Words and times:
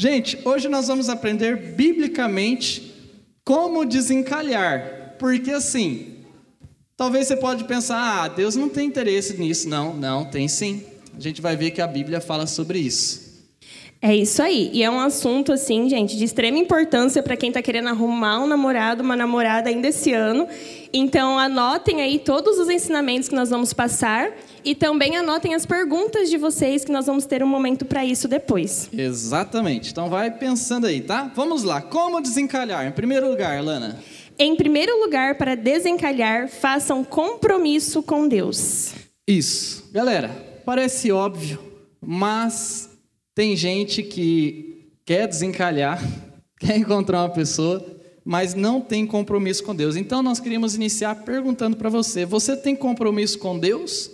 Gente, 0.00 0.38
hoje 0.44 0.68
nós 0.68 0.86
vamos 0.86 1.08
aprender 1.08 1.56
biblicamente 1.74 2.94
como 3.44 3.84
desencalhar. 3.84 5.16
Porque 5.18 5.50
assim, 5.50 6.18
talvez 6.96 7.26
você 7.26 7.36
pode 7.36 7.64
pensar, 7.64 8.22
ah, 8.22 8.28
Deus 8.28 8.54
não 8.54 8.68
tem 8.68 8.86
interesse 8.86 9.36
nisso. 9.36 9.68
Não, 9.68 9.92
não, 9.92 10.24
tem 10.24 10.46
sim. 10.46 10.84
A 11.16 11.20
gente 11.20 11.42
vai 11.42 11.56
ver 11.56 11.72
que 11.72 11.80
a 11.80 11.86
Bíblia 11.88 12.20
fala 12.20 12.46
sobre 12.46 12.78
isso. 12.78 13.27
É 14.00 14.14
isso 14.14 14.40
aí. 14.40 14.70
E 14.72 14.82
é 14.82 14.90
um 14.90 15.00
assunto, 15.00 15.52
assim, 15.52 15.88
gente, 15.88 16.16
de 16.16 16.24
extrema 16.24 16.56
importância 16.56 17.20
para 17.20 17.36
quem 17.36 17.48
está 17.48 17.60
querendo 17.60 17.88
arrumar 17.88 18.38
um 18.38 18.46
namorado, 18.46 19.02
uma 19.02 19.16
namorada 19.16 19.68
ainda 19.68 19.88
esse 19.88 20.12
ano. 20.12 20.46
Então, 20.92 21.36
anotem 21.36 22.00
aí 22.00 22.18
todos 22.18 22.58
os 22.58 22.68
ensinamentos 22.68 23.28
que 23.28 23.34
nós 23.34 23.50
vamos 23.50 23.72
passar 23.72 24.30
e 24.64 24.74
também 24.74 25.16
anotem 25.16 25.52
as 25.52 25.66
perguntas 25.66 26.30
de 26.30 26.38
vocês, 26.38 26.84
que 26.84 26.92
nós 26.92 27.06
vamos 27.06 27.26
ter 27.26 27.42
um 27.42 27.46
momento 27.46 27.84
para 27.84 28.04
isso 28.04 28.28
depois. 28.28 28.88
Exatamente. 28.92 29.90
Então, 29.90 30.08
vai 30.08 30.30
pensando 30.30 30.86
aí, 30.86 31.00
tá? 31.00 31.30
Vamos 31.34 31.64
lá. 31.64 31.82
Como 31.82 32.20
desencalhar? 32.20 32.86
Em 32.86 32.92
primeiro 32.92 33.28
lugar, 33.28 33.62
Lana. 33.62 33.98
Em 34.38 34.54
primeiro 34.54 34.96
lugar, 35.00 35.34
para 35.34 35.56
desencalhar, 35.56 36.48
faça 36.48 36.94
um 36.94 37.02
compromisso 37.02 38.00
com 38.00 38.28
Deus. 38.28 38.92
Isso. 39.26 39.90
Galera, 39.92 40.30
parece 40.64 41.10
óbvio, 41.10 41.58
mas 42.00 42.87
tem 43.38 43.54
gente 43.54 44.02
que 44.02 44.90
quer 45.04 45.28
desencalhar, 45.28 46.02
quer 46.58 46.76
encontrar 46.76 47.22
uma 47.22 47.30
pessoa, 47.30 47.86
mas 48.24 48.52
não 48.52 48.80
tem 48.80 49.06
compromisso 49.06 49.62
com 49.62 49.76
Deus. 49.76 49.94
Então 49.94 50.24
nós 50.24 50.40
queríamos 50.40 50.74
iniciar 50.74 51.14
perguntando 51.22 51.76
para 51.76 51.88
você: 51.88 52.26
você 52.26 52.56
tem 52.56 52.74
compromisso 52.74 53.38
com 53.38 53.56
Deus? 53.56 54.10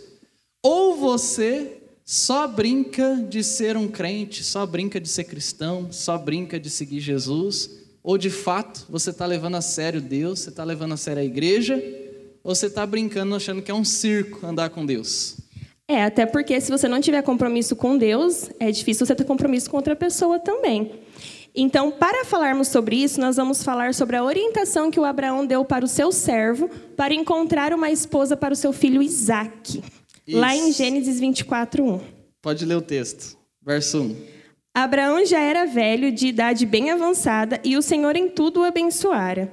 Ou 0.62 0.96
você 0.96 1.78
só 2.04 2.46
brinca 2.46 3.16
de 3.26 3.42
ser 3.42 3.78
um 3.78 3.88
crente, 3.88 4.44
só 4.44 4.66
brinca 4.66 5.00
de 5.00 5.08
ser 5.08 5.24
cristão, 5.24 5.88
só 5.90 6.18
brinca 6.18 6.60
de 6.60 6.68
seguir 6.68 7.00
Jesus? 7.00 7.70
Ou 8.02 8.18
de 8.18 8.28
fato 8.28 8.84
você 8.90 9.08
está 9.08 9.24
levando 9.24 9.54
a 9.54 9.62
sério 9.62 10.02
Deus, 10.02 10.40
você 10.40 10.50
está 10.50 10.64
levando 10.64 10.92
a 10.92 10.98
sério 10.98 11.22
a 11.22 11.24
igreja? 11.24 11.82
Ou 12.42 12.54
você 12.54 12.66
está 12.66 12.84
brincando 12.84 13.34
achando 13.34 13.62
que 13.62 13.70
é 13.70 13.74
um 13.74 13.86
circo 13.86 14.46
andar 14.46 14.68
com 14.68 14.84
Deus? 14.84 15.36
É, 15.88 16.02
até 16.04 16.24
porque 16.24 16.58
se 16.60 16.70
você 16.70 16.88
não 16.88 17.00
tiver 17.00 17.22
compromisso 17.22 17.76
com 17.76 17.96
Deus, 17.96 18.50
é 18.58 18.70
difícil 18.70 19.04
você 19.04 19.14
ter 19.14 19.24
compromisso 19.24 19.68
com 19.68 19.76
outra 19.76 19.94
pessoa 19.94 20.38
também. 20.38 20.92
Então, 21.54 21.90
para 21.90 22.24
falarmos 22.24 22.68
sobre 22.68 22.96
isso, 22.96 23.20
nós 23.20 23.36
vamos 23.36 23.62
falar 23.62 23.94
sobre 23.94 24.16
a 24.16 24.24
orientação 24.24 24.90
que 24.90 24.98
o 24.98 25.04
Abraão 25.04 25.46
deu 25.46 25.64
para 25.64 25.84
o 25.84 25.88
seu 25.88 26.10
servo 26.10 26.68
para 26.96 27.14
encontrar 27.14 27.72
uma 27.72 27.90
esposa 27.90 28.36
para 28.36 28.54
o 28.54 28.56
seu 28.56 28.72
filho 28.72 29.02
Isaque. 29.02 29.82
Isso. 30.26 30.38
Lá 30.38 30.56
em 30.56 30.72
Gênesis 30.72 31.20
24, 31.20 31.84
1. 31.84 32.00
Pode 32.40 32.64
ler 32.64 32.76
o 32.76 32.82
texto. 32.82 33.36
Verso 33.62 34.02
1. 34.02 34.16
Abraão 34.74 35.24
já 35.24 35.38
era 35.38 35.66
velho, 35.66 36.10
de 36.10 36.26
idade 36.26 36.66
bem 36.66 36.90
avançada, 36.90 37.60
e 37.62 37.76
o 37.76 37.82
Senhor 37.82 38.16
em 38.16 38.28
tudo 38.28 38.60
o 38.60 38.64
abençoara. 38.64 39.52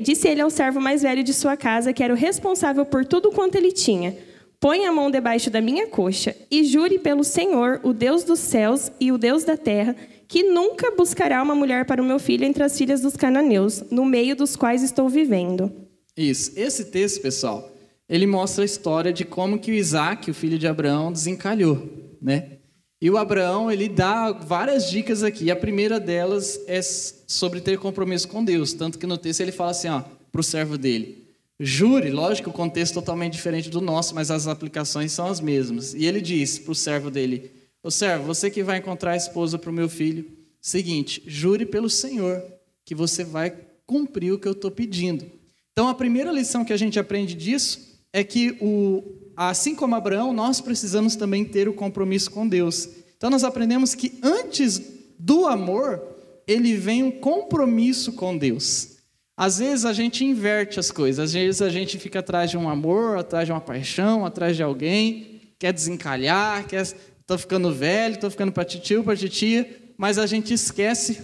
Disse 0.00 0.28
ele 0.28 0.40
ao 0.40 0.48
servo 0.48 0.80
mais 0.80 1.02
velho 1.02 1.22
de 1.22 1.34
sua 1.34 1.56
casa, 1.56 1.92
que 1.92 2.02
era 2.02 2.14
o 2.14 2.16
responsável 2.16 2.86
por 2.86 3.04
tudo 3.04 3.30
quanto 3.30 3.56
ele 3.56 3.72
tinha 3.72 4.16
Põe 4.62 4.86
a 4.86 4.92
mão 4.92 5.10
debaixo 5.10 5.50
da 5.50 5.60
minha 5.60 5.88
coxa 5.88 6.36
e 6.48 6.62
jure 6.62 6.96
pelo 6.96 7.24
Senhor, 7.24 7.80
o 7.82 7.92
Deus 7.92 8.22
dos 8.22 8.38
céus 8.38 8.92
e 9.00 9.10
o 9.10 9.18
Deus 9.18 9.42
da 9.42 9.56
terra, 9.56 9.96
que 10.28 10.44
nunca 10.44 10.92
buscará 10.92 11.42
uma 11.42 11.52
mulher 11.52 11.84
para 11.84 12.00
o 12.00 12.04
meu 12.04 12.20
filho 12.20 12.44
entre 12.44 12.62
as 12.62 12.78
filhas 12.78 13.00
dos 13.00 13.16
cananeus, 13.16 13.82
no 13.90 14.04
meio 14.04 14.36
dos 14.36 14.54
quais 14.54 14.84
estou 14.84 15.08
vivendo. 15.08 15.72
Isso. 16.16 16.52
Esse 16.54 16.84
texto, 16.84 17.20
pessoal, 17.20 17.72
ele 18.08 18.24
mostra 18.24 18.62
a 18.62 18.64
história 18.64 19.12
de 19.12 19.24
como 19.24 19.58
que 19.58 19.72
o 19.72 19.74
Isaac, 19.74 20.30
o 20.30 20.34
filho 20.34 20.56
de 20.56 20.68
Abraão, 20.68 21.10
desencalhou, 21.10 21.82
né? 22.22 22.58
E 23.00 23.10
o 23.10 23.18
Abraão, 23.18 23.68
ele 23.68 23.88
dá 23.88 24.30
várias 24.30 24.88
dicas 24.88 25.24
aqui. 25.24 25.50
A 25.50 25.56
primeira 25.56 25.98
delas 25.98 26.60
é 26.68 26.80
sobre 26.82 27.60
ter 27.60 27.78
compromisso 27.78 28.28
com 28.28 28.44
Deus. 28.44 28.72
Tanto 28.72 28.96
que 28.96 29.08
no 29.08 29.18
texto 29.18 29.40
ele 29.40 29.50
fala 29.50 29.72
assim, 29.72 29.88
ó, 29.88 30.02
para 30.30 30.40
o 30.40 30.44
servo 30.44 30.78
dele: 30.78 31.21
Jure, 31.64 32.10
lógico, 32.10 32.50
o 32.50 32.52
contexto 32.52 32.90
é 32.90 32.94
totalmente 33.00 33.34
diferente 33.34 33.70
do 33.70 33.80
nosso, 33.80 34.16
mas 34.16 34.32
as 34.32 34.48
aplicações 34.48 35.12
são 35.12 35.28
as 35.28 35.40
mesmas. 35.40 35.94
E 35.94 36.04
ele 36.04 36.20
diz 36.20 36.58
para 36.58 36.72
o 36.72 36.74
servo 36.74 37.08
dele: 37.08 37.52
Ô 37.80 37.88
servo, 37.88 38.24
você 38.24 38.50
que 38.50 38.64
vai 38.64 38.78
encontrar 38.78 39.12
a 39.12 39.16
esposa 39.16 39.56
para 39.56 39.70
o 39.70 39.72
meu 39.72 39.88
filho, 39.88 40.26
seguinte, 40.60 41.22
jure 41.24 41.64
pelo 41.64 41.88
Senhor 41.88 42.42
que 42.84 42.96
você 42.96 43.22
vai 43.22 43.56
cumprir 43.86 44.32
o 44.32 44.40
que 44.40 44.48
eu 44.48 44.52
estou 44.52 44.72
pedindo. 44.72 45.24
Então, 45.70 45.86
a 45.86 45.94
primeira 45.94 46.32
lição 46.32 46.64
que 46.64 46.72
a 46.72 46.76
gente 46.76 46.98
aprende 46.98 47.32
disso 47.32 48.02
é 48.12 48.24
que, 48.24 48.58
o, 48.60 49.04
assim 49.36 49.76
como 49.76 49.94
Abraão, 49.94 50.32
nós 50.32 50.60
precisamos 50.60 51.14
também 51.14 51.44
ter 51.44 51.68
o 51.68 51.72
compromisso 51.72 52.32
com 52.32 52.48
Deus. 52.48 52.88
Então, 53.16 53.30
nós 53.30 53.44
aprendemos 53.44 53.94
que 53.94 54.18
antes 54.20 54.82
do 55.16 55.46
amor, 55.46 56.02
ele 56.44 56.74
vem 56.74 57.04
um 57.04 57.10
compromisso 57.12 58.14
com 58.14 58.36
Deus. 58.36 58.96
Às 59.36 59.58
vezes 59.58 59.84
a 59.84 59.92
gente 59.92 60.24
inverte 60.24 60.78
as 60.78 60.90
coisas, 60.90 61.24
às 61.24 61.32
vezes 61.32 61.62
a 61.62 61.70
gente 61.70 61.98
fica 61.98 62.18
atrás 62.18 62.50
de 62.50 62.58
um 62.58 62.68
amor, 62.68 63.18
atrás 63.18 63.46
de 63.46 63.52
uma 63.52 63.60
paixão, 63.60 64.26
atrás 64.26 64.56
de 64.56 64.62
alguém, 64.62 65.40
quer 65.58 65.72
desencalhar, 65.72 66.66
quer 66.66 66.82
estou 66.82 67.38
ficando 67.38 67.72
velho, 67.72 68.14
estou 68.14 68.30
ficando 68.30 68.52
para 68.52 68.64
tio, 68.64 69.02
para 69.02 69.16
titia, 69.16 69.68
mas 69.96 70.18
a 70.18 70.26
gente 70.26 70.52
esquece 70.52 71.22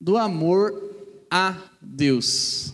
do 0.00 0.16
amor 0.16 0.74
a 1.30 1.56
Deus. 1.80 2.72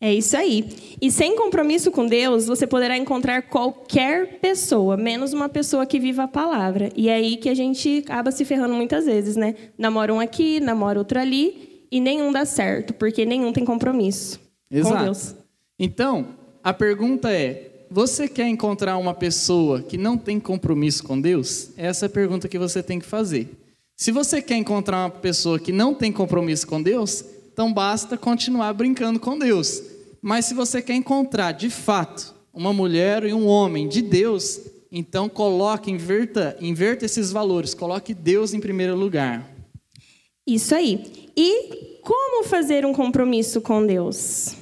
É 0.00 0.12
isso 0.12 0.36
aí. 0.36 0.96
E 1.00 1.12
sem 1.12 1.36
compromisso 1.36 1.92
com 1.92 2.04
Deus, 2.06 2.46
você 2.46 2.66
poderá 2.66 2.96
encontrar 2.96 3.42
qualquer 3.42 4.40
pessoa, 4.40 4.96
menos 4.96 5.32
uma 5.32 5.48
pessoa 5.48 5.86
que 5.86 6.00
viva 6.00 6.24
a 6.24 6.28
palavra. 6.28 6.90
E 6.96 7.08
é 7.08 7.14
aí 7.14 7.36
que 7.36 7.48
a 7.48 7.54
gente 7.54 8.02
acaba 8.04 8.32
se 8.32 8.44
ferrando 8.44 8.74
muitas 8.74 9.04
vezes, 9.04 9.36
né? 9.36 9.54
Namora 9.78 10.12
um 10.12 10.18
aqui, 10.18 10.58
namora 10.58 10.98
outro 10.98 11.20
ali, 11.20 11.71
e 11.92 12.00
nenhum 12.00 12.32
dá 12.32 12.46
certo, 12.46 12.94
porque 12.94 13.26
nenhum 13.26 13.52
tem 13.52 13.66
compromisso 13.66 14.40
Exato. 14.70 14.96
com 14.96 15.04
Deus. 15.04 15.34
Então, 15.78 16.28
a 16.64 16.72
pergunta 16.72 17.30
é: 17.30 17.86
você 17.90 18.26
quer 18.26 18.48
encontrar 18.48 18.96
uma 18.96 19.12
pessoa 19.12 19.82
que 19.82 19.98
não 19.98 20.16
tem 20.16 20.40
compromisso 20.40 21.04
com 21.04 21.20
Deus? 21.20 21.68
Essa 21.76 22.06
é 22.06 22.08
a 22.08 22.10
pergunta 22.10 22.48
que 22.48 22.58
você 22.58 22.82
tem 22.82 22.98
que 22.98 23.04
fazer. 23.04 23.50
Se 23.94 24.10
você 24.10 24.40
quer 24.40 24.56
encontrar 24.56 25.04
uma 25.04 25.10
pessoa 25.10 25.58
que 25.58 25.70
não 25.70 25.94
tem 25.94 26.10
compromisso 26.10 26.66
com 26.66 26.82
Deus, 26.82 27.22
então 27.52 27.70
basta 27.70 28.16
continuar 28.16 28.72
brincando 28.72 29.20
com 29.20 29.38
Deus. 29.38 29.82
Mas 30.22 30.46
se 30.46 30.54
você 30.54 30.80
quer 30.80 30.94
encontrar 30.94 31.52
de 31.52 31.68
fato 31.68 32.34
uma 32.54 32.72
mulher 32.72 33.24
e 33.24 33.34
um 33.34 33.46
homem 33.46 33.86
de 33.86 34.00
Deus, 34.00 34.60
então 34.90 35.28
coloque, 35.28 35.90
inverta, 35.90 36.56
inverta 36.58 37.04
esses 37.04 37.30
valores, 37.30 37.74
coloque 37.74 38.14
Deus 38.14 38.54
em 38.54 38.60
primeiro 38.60 38.96
lugar. 38.96 39.51
Isso 40.46 40.74
aí. 40.74 41.30
E 41.36 42.00
como 42.02 42.44
fazer 42.44 42.84
um 42.84 42.92
compromisso 42.92 43.60
com 43.60 43.86
Deus? 43.86 44.56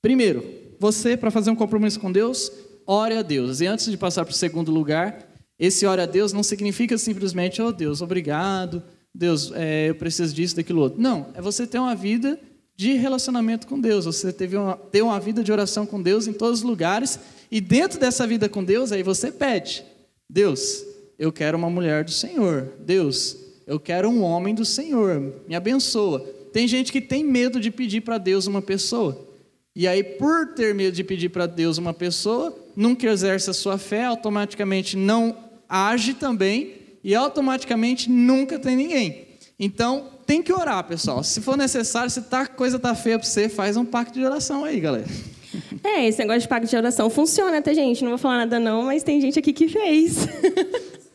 Primeiro, 0.00 0.44
você, 0.78 1.16
para 1.16 1.30
fazer 1.30 1.50
um 1.50 1.56
compromisso 1.56 2.00
com 2.00 2.10
Deus, 2.10 2.50
ore 2.86 3.16
a 3.16 3.22
Deus. 3.22 3.60
E 3.60 3.66
antes 3.66 3.90
de 3.90 3.96
passar 3.96 4.24
para 4.24 4.32
o 4.32 4.36
segundo 4.36 4.72
lugar, 4.72 5.28
esse 5.58 5.86
ore 5.86 6.00
a 6.00 6.06
Deus 6.06 6.32
não 6.32 6.42
significa 6.42 6.98
simplesmente, 6.98 7.62
oh 7.62 7.70
Deus, 7.70 8.02
obrigado, 8.02 8.82
Deus, 9.14 9.52
é, 9.54 9.90
eu 9.90 9.94
preciso 9.94 10.34
disso, 10.34 10.56
daquilo 10.56 10.80
outro. 10.80 11.00
Não, 11.00 11.28
é 11.34 11.40
você 11.40 11.66
ter 11.66 11.78
uma 11.78 11.94
vida 11.94 12.38
de 12.74 12.94
relacionamento 12.94 13.66
com 13.66 13.80
Deus, 13.80 14.06
você 14.06 14.32
teve 14.32 14.56
uma, 14.56 14.76
ter 14.76 15.02
uma 15.02 15.20
vida 15.20 15.44
de 15.44 15.52
oração 15.52 15.86
com 15.86 16.02
Deus 16.02 16.26
em 16.26 16.32
todos 16.32 16.60
os 16.60 16.64
lugares, 16.64 17.18
e 17.50 17.60
dentro 17.60 18.00
dessa 18.00 18.26
vida 18.26 18.48
com 18.48 18.64
Deus, 18.64 18.90
aí 18.90 19.02
você 19.02 19.30
pede, 19.30 19.84
Deus, 20.28 20.84
eu 21.18 21.30
quero 21.30 21.56
uma 21.56 21.70
mulher 21.70 22.02
do 22.02 22.10
Senhor, 22.10 22.72
Deus, 22.80 23.36
eu 23.66 23.78
quero 23.78 24.08
um 24.08 24.22
homem 24.22 24.54
do 24.54 24.64
Senhor, 24.64 25.34
me 25.48 25.54
abençoa. 25.54 26.20
Tem 26.52 26.68
gente 26.68 26.92
que 26.92 27.00
tem 27.00 27.24
medo 27.24 27.58
de 27.58 27.70
pedir 27.70 28.02
para 28.02 28.18
Deus 28.18 28.46
uma 28.46 28.60
pessoa. 28.60 29.28
E 29.74 29.88
aí, 29.88 30.04
por 30.04 30.48
ter 30.54 30.74
medo 30.74 30.94
de 30.94 31.02
pedir 31.02 31.30
para 31.30 31.46
Deus 31.46 31.78
uma 31.78 31.94
pessoa, 31.94 32.54
nunca 32.76 33.06
exerce 33.06 33.48
a 33.48 33.54
sua 33.54 33.78
fé, 33.78 34.04
automaticamente 34.04 34.96
não 34.96 35.34
age 35.66 36.12
também 36.12 36.74
e 37.02 37.14
automaticamente 37.14 38.10
nunca 38.10 38.58
tem 38.58 38.76
ninguém. 38.76 39.28
Então, 39.58 40.08
tem 40.26 40.42
que 40.42 40.52
orar, 40.52 40.84
pessoal. 40.84 41.24
Se 41.24 41.40
for 41.40 41.56
necessário, 41.56 42.10
se 42.10 42.20
tá, 42.22 42.42
a 42.42 42.46
coisa 42.46 42.78
tá 42.78 42.94
feia 42.94 43.18
para 43.18 43.26
você, 43.26 43.48
faz 43.48 43.76
um 43.76 43.84
pacto 43.84 44.18
de 44.18 44.24
oração 44.24 44.64
aí, 44.64 44.78
galera. 44.78 45.06
É, 45.84 46.08
esse 46.08 46.18
negócio 46.18 46.40
de 46.42 46.48
pacto 46.48 46.66
de 46.66 46.74
oração 46.74 47.10
funciona, 47.10 47.60
tá, 47.60 47.74
gente? 47.74 48.02
Não 48.02 48.10
vou 48.10 48.18
falar 48.18 48.38
nada 48.38 48.58
não, 48.58 48.84
mas 48.84 49.02
tem 49.02 49.20
gente 49.20 49.38
aqui 49.38 49.52
que 49.52 49.68
fez. 49.68 50.26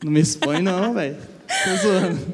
Não 0.03 0.11
me 0.11 0.19
expõe 0.19 0.61
não, 0.61 0.93
velho. 0.93 1.17
Tô 1.47 1.75
zoando. 1.77 2.33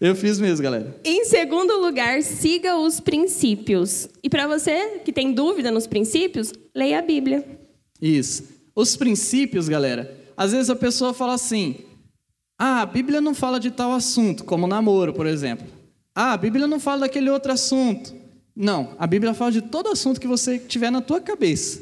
Eu 0.00 0.14
fiz 0.14 0.38
mesmo, 0.38 0.62
galera. 0.62 0.96
Em 1.04 1.24
segundo 1.24 1.80
lugar, 1.80 2.22
siga 2.22 2.76
os 2.76 3.00
princípios. 3.00 4.08
E 4.22 4.30
para 4.30 4.46
você 4.46 5.00
que 5.04 5.12
tem 5.12 5.32
dúvida 5.32 5.70
nos 5.70 5.86
princípios, 5.86 6.52
leia 6.74 6.98
a 6.98 7.02
Bíblia. 7.02 7.44
Isso. 8.00 8.44
Os 8.74 8.96
princípios, 8.96 9.68
galera. 9.68 10.16
Às 10.36 10.52
vezes 10.52 10.70
a 10.70 10.76
pessoa 10.76 11.12
fala 11.12 11.34
assim: 11.34 11.76
ah, 12.58 12.82
a 12.82 12.86
Bíblia 12.86 13.20
não 13.20 13.34
fala 13.34 13.58
de 13.60 13.70
tal 13.70 13.92
assunto, 13.92 14.44
como 14.44 14.66
namoro, 14.66 15.12
por 15.12 15.26
exemplo. 15.26 15.66
Ah, 16.14 16.32
a 16.32 16.36
Bíblia 16.36 16.66
não 16.66 16.80
fala 16.80 17.00
daquele 17.00 17.30
outro 17.30 17.52
assunto. 17.52 18.14
Não, 18.54 18.94
a 18.98 19.06
Bíblia 19.06 19.34
fala 19.34 19.50
de 19.50 19.62
todo 19.62 19.88
assunto 19.88 20.20
que 20.20 20.26
você 20.26 20.58
tiver 20.58 20.90
na 20.90 21.00
tua 21.00 21.20
cabeça. 21.20 21.80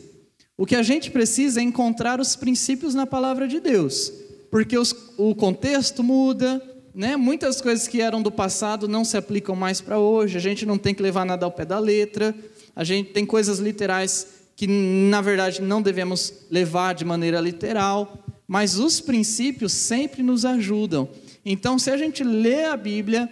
O 0.56 0.66
que 0.66 0.76
a 0.76 0.82
gente 0.82 1.10
precisa 1.10 1.60
é 1.60 1.62
encontrar 1.62 2.20
os 2.20 2.36
princípios 2.36 2.94
na 2.94 3.06
palavra 3.06 3.48
de 3.48 3.60
Deus 3.60 4.12
porque 4.50 4.76
os, 4.76 4.94
o 5.16 5.34
contexto 5.34 6.02
muda, 6.02 6.60
né? 6.94 7.16
Muitas 7.16 7.60
coisas 7.60 7.86
que 7.86 8.00
eram 8.00 8.22
do 8.22 8.30
passado 8.30 8.88
não 8.88 9.04
se 9.04 9.16
aplicam 9.16 9.54
mais 9.54 9.80
para 9.80 9.98
hoje. 9.98 10.36
A 10.36 10.40
gente 10.40 10.66
não 10.66 10.78
tem 10.78 10.94
que 10.94 11.02
levar 11.02 11.24
nada 11.24 11.44
ao 11.46 11.52
pé 11.52 11.64
da 11.64 11.78
letra. 11.78 12.34
A 12.74 12.84
gente 12.84 13.10
tem 13.12 13.24
coisas 13.24 13.58
literais 13.58 14.40
que 14.56 14.66
na 14.66 15.20
verdade 15.20 15.62
não 15.62 15.80
devemos 15.80 16.46
levar 16.50 16.94
de 16.94 17.04
maneira 17.04 17.40
literal, 17.40 18.22
mas 18.46 18.78
os 18.78 19.00
princípios 19.00 19.72
sempre 19.72 20.22
nos 20.22 20.44
ajudam. 20.44 21.08
Então, 21.44 21.78
se 21.78 21.90
a 21.90 21.96
gente 21.96 22.22
lê 22.22 22.64
a 22.64 22.76
Bíblia 22.76 23.28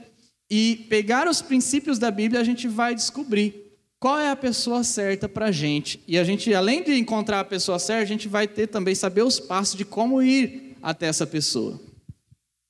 e 0.50 0.86
pegar 0.88 1.28
os 1.28 1.42
princípios 1.42 1.98
da 1.98 2.10
Bíblia, 2.10 2.40
a 2.40 2.44
gente 2.44 2.66
vai 2.66 2.94
descobrir 2.94 3.68
qual 4.00 4.18
é 4.18 4.30
a 4.30 4.36
pessoa 4.36 4.82
certa 4.84 5.28
para 5.28 5.46
a 5.46 5.52
gente. 5.52 6.00
E 6.06 6.16
a 6.16 6.24
gente, 6.24 6.54
além 6.54 6.82
de 6.82 6.94
encontrar 6.94 7.40
a 7.40 7.44
pessoa 7.44 7.78
certa, 7.78 8.04
a 8.04 8.06
gente 8.06 8.28
vai 8.28 8.46
ter 8.48 8.68
também 8.68 8.94
saber 8.94 9.22
os 9.22 9.38
passos 9.38 9.76
de 9.76 9.84
como 9.84 10.22
ir 10.22 10.76
até 10.80 11.06
essa 11.06 11.26
pessoa. 11.26 11.78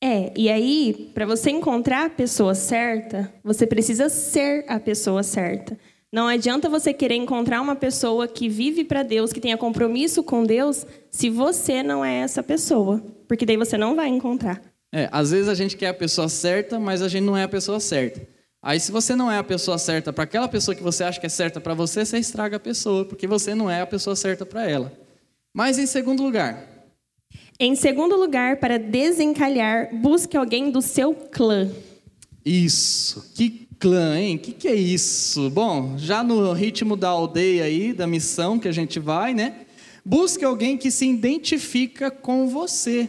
É, 0.00 0.32
e 0.36 0.48
aí, 0.48 1.10
para 1.12 1.26
você 1.26 1.50
encontrar 1.50 2.06
a 2.06 2.10
pessoa 2.10 2.54
certa, 2.54 3.32
você 3.42 3.66
precisa 3.66 4.08
ser 4.08 4.64
a 4.68 4.78
pessoa 4.78 5.22
certa. 5.22 5.76
Não 6.10 6.26
adianta 6.26 6.70
você 6.70 6.94
querer 6.94 7.16
encontrar 7.16 7.60
uma 7.60 7.74
pessoa 7.74 8.26
que 8.28 8.48
vive 8.48 8.84
para 8.84 9.02
Deus, 9.02 9.32
que 9.32 9.40
tenha 9.40 9.58
compromisso 9.58 10.22
com 10.22 10.44
Deus, 10.44 10.86
se 11.10 11.28
você 11.28 11.82
não 11.82 12.04
é 12.04 12.20
essa 12.20 12.42
pessoa, 12.42 13.02
porque 13.26 13.44
daí 13.44 13.56
você 13.56 13.76
não 13.76 13.94
vai 13.94 14.08
encontrar. 14.08 14.62
É, 14.90 15.08
às 15.12 15.32
vezes 15.32 15.48
a 15.48 15.54
gente 15.54 15.76
quer 15.76 15.88
a 15.88 15.94
pessoa 15.94 16.28
certa, 16.28 16.78
mas 16.78 17.02
a 17.02 17.08
gente 17.08 17.24
não 17.24 17.36
é 17.36 17.42
a 17.42 17.48
pessoa 17.48 17.78
certa. 17.78 18.26
Aí, 18.62 18.80
se 18.80 18.90
você 18.90 19.14
não 19.14 19.30
é 19.30 19.38
a 19.38 19.44
pessoa 19.44 19.78
certa 19.78 20.12
para 20.12 20.24
aquela 20.24 20.48
pessoa 20.48 20.74
que 20.74 20.82
você 20.82 21.04
acha 21.04 21.20
que 21.20 21.26
é 21.26 21.28
certa 21.28 21.60
para 21.60 21.74
você, 21.74 22.04
você 22.04 22.18
estraga 22.18 22.56
a 22.56 22.60
pessoa, 22.60 23.04
porque 23.04 23.26
você 23.26 23.54
não 23.54 23.70
é 23.70 23.80
a 23.80 23.86
pessoa 23.86 24.16
certa 24.16 24.46
para 24.46 24.68
ela. 24.68 24.92
Mas, 25.52 25.78
em 25.78 25.86
segundo 25.86 26.22
lugar. 26.22 26.77
Em 27.60 27.74
segundo 27.74 28.16
lugar, 28.16 28.58
para 28.58 28.78
desencalhar, 28.78 29.94
busque 29.94 30.36
alguém 30.36 30.70
do 30.70 30.80
seu 30.80 31.14
clã. 31.14 31.68
Isso. 32.44 33.32
Que 33.34 33.68
clã, 33.78 34.18
hein? 34.18 34.38
Que, 34.38 34.52
que 34.52 34.68
é 34.68 34.74
isso? 34.74 35.50
Bom, 35.50 35.98
já 35.98 36.22
no 36.22 36.52
ritmo 36.52 36.96
da 36.96 37.08
aldeia 37.08 37.64
aí, 37.64 37.92
da 37.92 38.06
missão 38.06 38.58
que 38.58 38.68
a 38.68 38.72
gente 38.72 39.00
vai, 39.00 39.34
né? 39.34 39.66
Busque 40.04 40.44
alguém 40.44 40.76
que 40.76 40.90
se 40.90 41.06
identifica 41.06 42.10
com 42.10 42.46
você. 42.46 43.08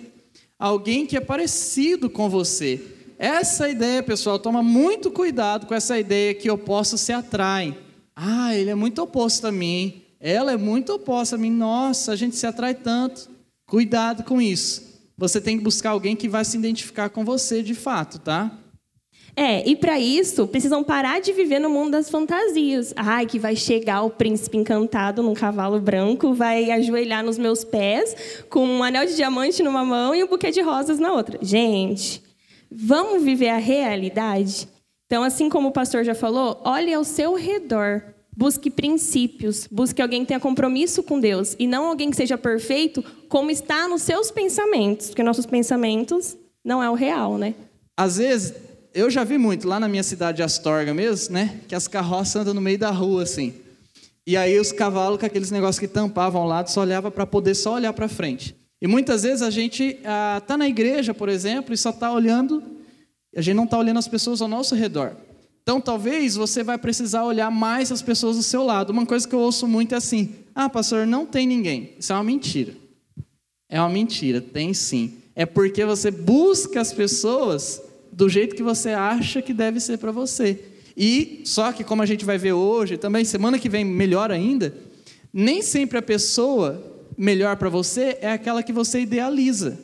Alguém 0.58 1.06
que 1.06 1.16
é 1.16 1.22
parecido 1.22 2.10
com 2.10 2.28
você 2.28 2.98
essa 3.20 3.68
ideia, 3.68 4.02
pessoal, 4.02 4.40
toma 4.40 4.64
muito 4.64 5.12
cuidado 5.12 5.68
com 5.68 5.76
essa 5.76 6.00
ideia 6.00 6.34
que 6.34 6.50
opostos 6.50 7.02
se 7.02 7.12
atraem. 7.12 7.76
Ah, 8.16 8.56
ele 8.56 8.70
é 8.70 8.76
muito 8.76 9.02
oposto 9.02 9.46
a 9.46 9.52
mim. 9.52 10.04
Ela 10.22 10.54
é 10.54 10.58
muito 10.58 10.94
oposta 10.94 11.36
a 11.36 11.38
mim. 11.38 11.52
Nossa, 11.52 12.14
a 12.14 12.16
gente 12.16 12.38
se 12.38 12.48
atrai 12.48 12.74
tanto. 12.74 13.30
Cuidado 13.70 14.24
com 14.24 14.42
isso. 14.42 14.90
Você 15.18 15.40
tem 15.40 15.58
que 15.58 15.64
buscar 15.64 15.92
alguém 15.92 16.16
que 16.16 16.28
vai 16.28 16.44
se 16.44 16.58
identificar 16.58 17.10
com 17.10 17.24
você 17.24 17.62
de 17.62 17.74
fato, 17.74 18.20
tá? 18.20 18.52
É, 19.36 19.68
e 19.70 19.76
para 19.76 20.00
isso, 20.00 20.48
precisam 20.48 20.84
parar 20.84 21.22
de 21.22 21.32
viver 21.32 21.60
no 21.60 21.70
mundo 21.70 21.92
das 21.92 22.10
fantasias. 22.10 22.94
Ai, 22.98 23.26
que 23.26 23.40
vai 23.40 23.56
chegar 23.56 24.02
o 24.02 24.10
príncipe 24.10 24.58
encantado 24.58 25.24
num 25.24 25.34
cavalo 25.34 25.80
branco, 25.80 26.34
vai 26.34 26.72
ajoelhar 26.72 27.24
nos 27.24 27.38
meus 27.38 27.64
pés, 27.64 28.44
com 28.50 28.66
um 28.66 28.84
anel 28.84 29.06
de 29.06 29.16
diamante 29.16 29.64
numa 29.64 29.86
mão 29.86 30.14
e 30.14 30.24
um 30.24 30.28
buquê 30.28 30.52
de 30.52 30.62
rosas 30.62 31.00
na 31.00 31.14
outra. 31.14 31.40
Gente, 31.42 32.22
Vamos 32.72 33.24
viver 33.24 33.50
a 33.50 33.58
realidade? 33.58 34.70
Então, 35.08 35.24
assim 35.24 35.50
como 35.50 35.70
o 35.70 35.72
pastor 35.72 36.04
já 36.04 36.14
falou, 36.14 36.62
olhe 36.64 36.94
ao 36.94 37.04
seu 37.04 37.34
redor. 37.34 38.04
Busque 38.40 38.70
princípios, 38.70 39.68
busque 39.70 40.02
alguém 40.02 40.22
que 40.22 40.30
tenha 40.30 40.40
compromisso 40.40 41.04
com 41.04 41.20
Deus 41.20 41.58
e 41.60 41.68
não 41.68 41.88
alguém 41.88 42.10
que 42.10 42.16
seja 42.16 42.38
perfeito 42.38 43.04
como 43.28 43.52
está 43.52 43.86
nos 43.86 44.04
seus 44.04 44.32
pensamentos, 44.32 45.08
porque 45.08 45.22
nossos 45.22 45.46
pensamentos 45.46 46.38
não 46.64 46.82
é 46.82 46.90
o 46.90 46.94
real, 46.94 47.38
né? 47.38 47.54
Às 47.98 48.16
vezes, 48.16 48.54
eu 48.94 49.10
já 49.10 49.26
vi 49.26 49.38
muito 49.38 49.68
lá 49.68 49.78
na 49.78 49.90
minha 49.90 50.04
cidade 50.04 50.38
de 50.38 50.44
Astorga 50.44 50.94
mesmo, 50.94 51.34
né, 51.34 51.60
que 51.68 51.76
as 51.76 51.86
carroças 51.86 52.38
andam 52.38 52.54
no 52.54 52.62
meio 52.62 52.80
da 52.80 52.92
rua 52.92 53.24
assim. 53.24 53.54
E 54.26 54.38
aí 54.38 54.58
os 54.58 54.72
cavalos 54.72 55.20
com 55.20 55.26
aqueles 55.26 55.52
negócios 55.52 55.78
que 55.78 55.88
tampavam 55.90 56.44
o 56.44 56.48
lado 56.48 56.70
só 56.70 56.80
olhava 56.80 57.12
para 57.12 57.26
poder 57.26 57.56
só 57.56 57.74
olhar 57.74 57.92
para 57.92 58.08
frente. 58.08 58.56
E 58.82 58.88
muitas 58.88 59.24
vezes 59.24 59.42
a 59.42 59.50
gente 59.50 60.00
ah, 60.06 60.42
na 60.58 60.70
igreja, 60.70 61.14
por 61.14 61.28
exemplo, 61.28 61.74
e 61.74 61.78
só 61.78 61.90
está 61.90 62.10
olhando, 62.10 62.64
a 63.36 63.42
gente 63.42 63.58
não 63.58 63.66
está 63.66 63.78
olhando 63.78 64.00
as 64.00 64.08
pessoas 64.08 64.42
ao 64.42 64.48
nosso 64.48 64.76
redor. 64.76 65.14
Então, 65.70 65.80
talvez 65.80 66.36
você 66.36 66.64
vai 66.64 66.80
precisar 66.80 67.24
olhar 67.24 67.52
mais 67.52 67.92
as 67.92 68.02
pessoas 68.02 68.38
do 68.38 68.42
seu 68.42 68.64
lado. 68.64 68.90
Uma 68.90 69.06
coisa 69.06 69.28
que 69.28 69.36
eu 69.36 69.40
ouço 69.40 69.68
muito 69.68 69.94
é 69.94 70.00
assim: 70.00 70.34
ah, 70.56 70.68
pastor, 70.68 71.06
não 71.06 71.28
tem 71.28 71.46
ninguém. 71.46 71.94
Isso 72.00 72.12
é 72.12 72.16
uma 72.16 72.24
mentira. 72.24 72.74
É 73.70 73.80
uma 73.80 73.88
mentira, 73.90 74.42
tem 74.42 74.74
sim. 74.74 75.20
É 75.36 75.46
porque 75.46 75.86
você 75.86 76.10
busca 76.10 76.82
as 76.82 76.92
pessoas 76.92 77.84
do 78.12 78.28
jeito 78.28 78.56
que 78.56 78.64
você 78.64 78.90
acha 78.90 79.44
que 79.44 79.54
deve 79.54 79.80
ser 79.80 80.00
para 80.00 80.12
você. 80.12 80.60
E 80.98 81.44
só 81.46 81.72
que, 81.72 81.84
como 81.84 82.02
a 82.02 82.06
gente 82.08 82.26
vai 82.26 82.40
ver 82.40 82.54
hoje, 82.54 82.98
também 82.98 83.24
semana 83.24 83.60
que 83.60 83.70
vem 83.70 83.86
melhor 83.86 84.32
ainda, 84.32 84.74
nem 85.32 85.62
sempre 85.62 86.00
a 86.00 86.02
pessoa 86.02 86.84
melhor 87.16 87.58
para 87.58 87.70
você 87.70 88.18
é 88.22 88.32
aquela 88.32 88.64
que 88.64 88.74
você 88.74 89.02
idealiza. 89.02 89.78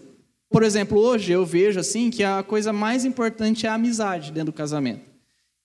Por 0.50 0.64
exemplo, 0.64 0.98
hoje 0.98 1.32
eu 1.32 1.46
vejo 1.46 1.80
assim 1.80 2.10
que 2.10 2.24
a 2.24 2.42
coisa 2.42 2.74
mais 2.74 3.06
importante 3.06 3.68
é 3.68 3.70
a 3.70 3.76
amizade 3.76 4.32
dentro 4.32 4.52
do 4.52 4.54
casamento. 4.54 5.15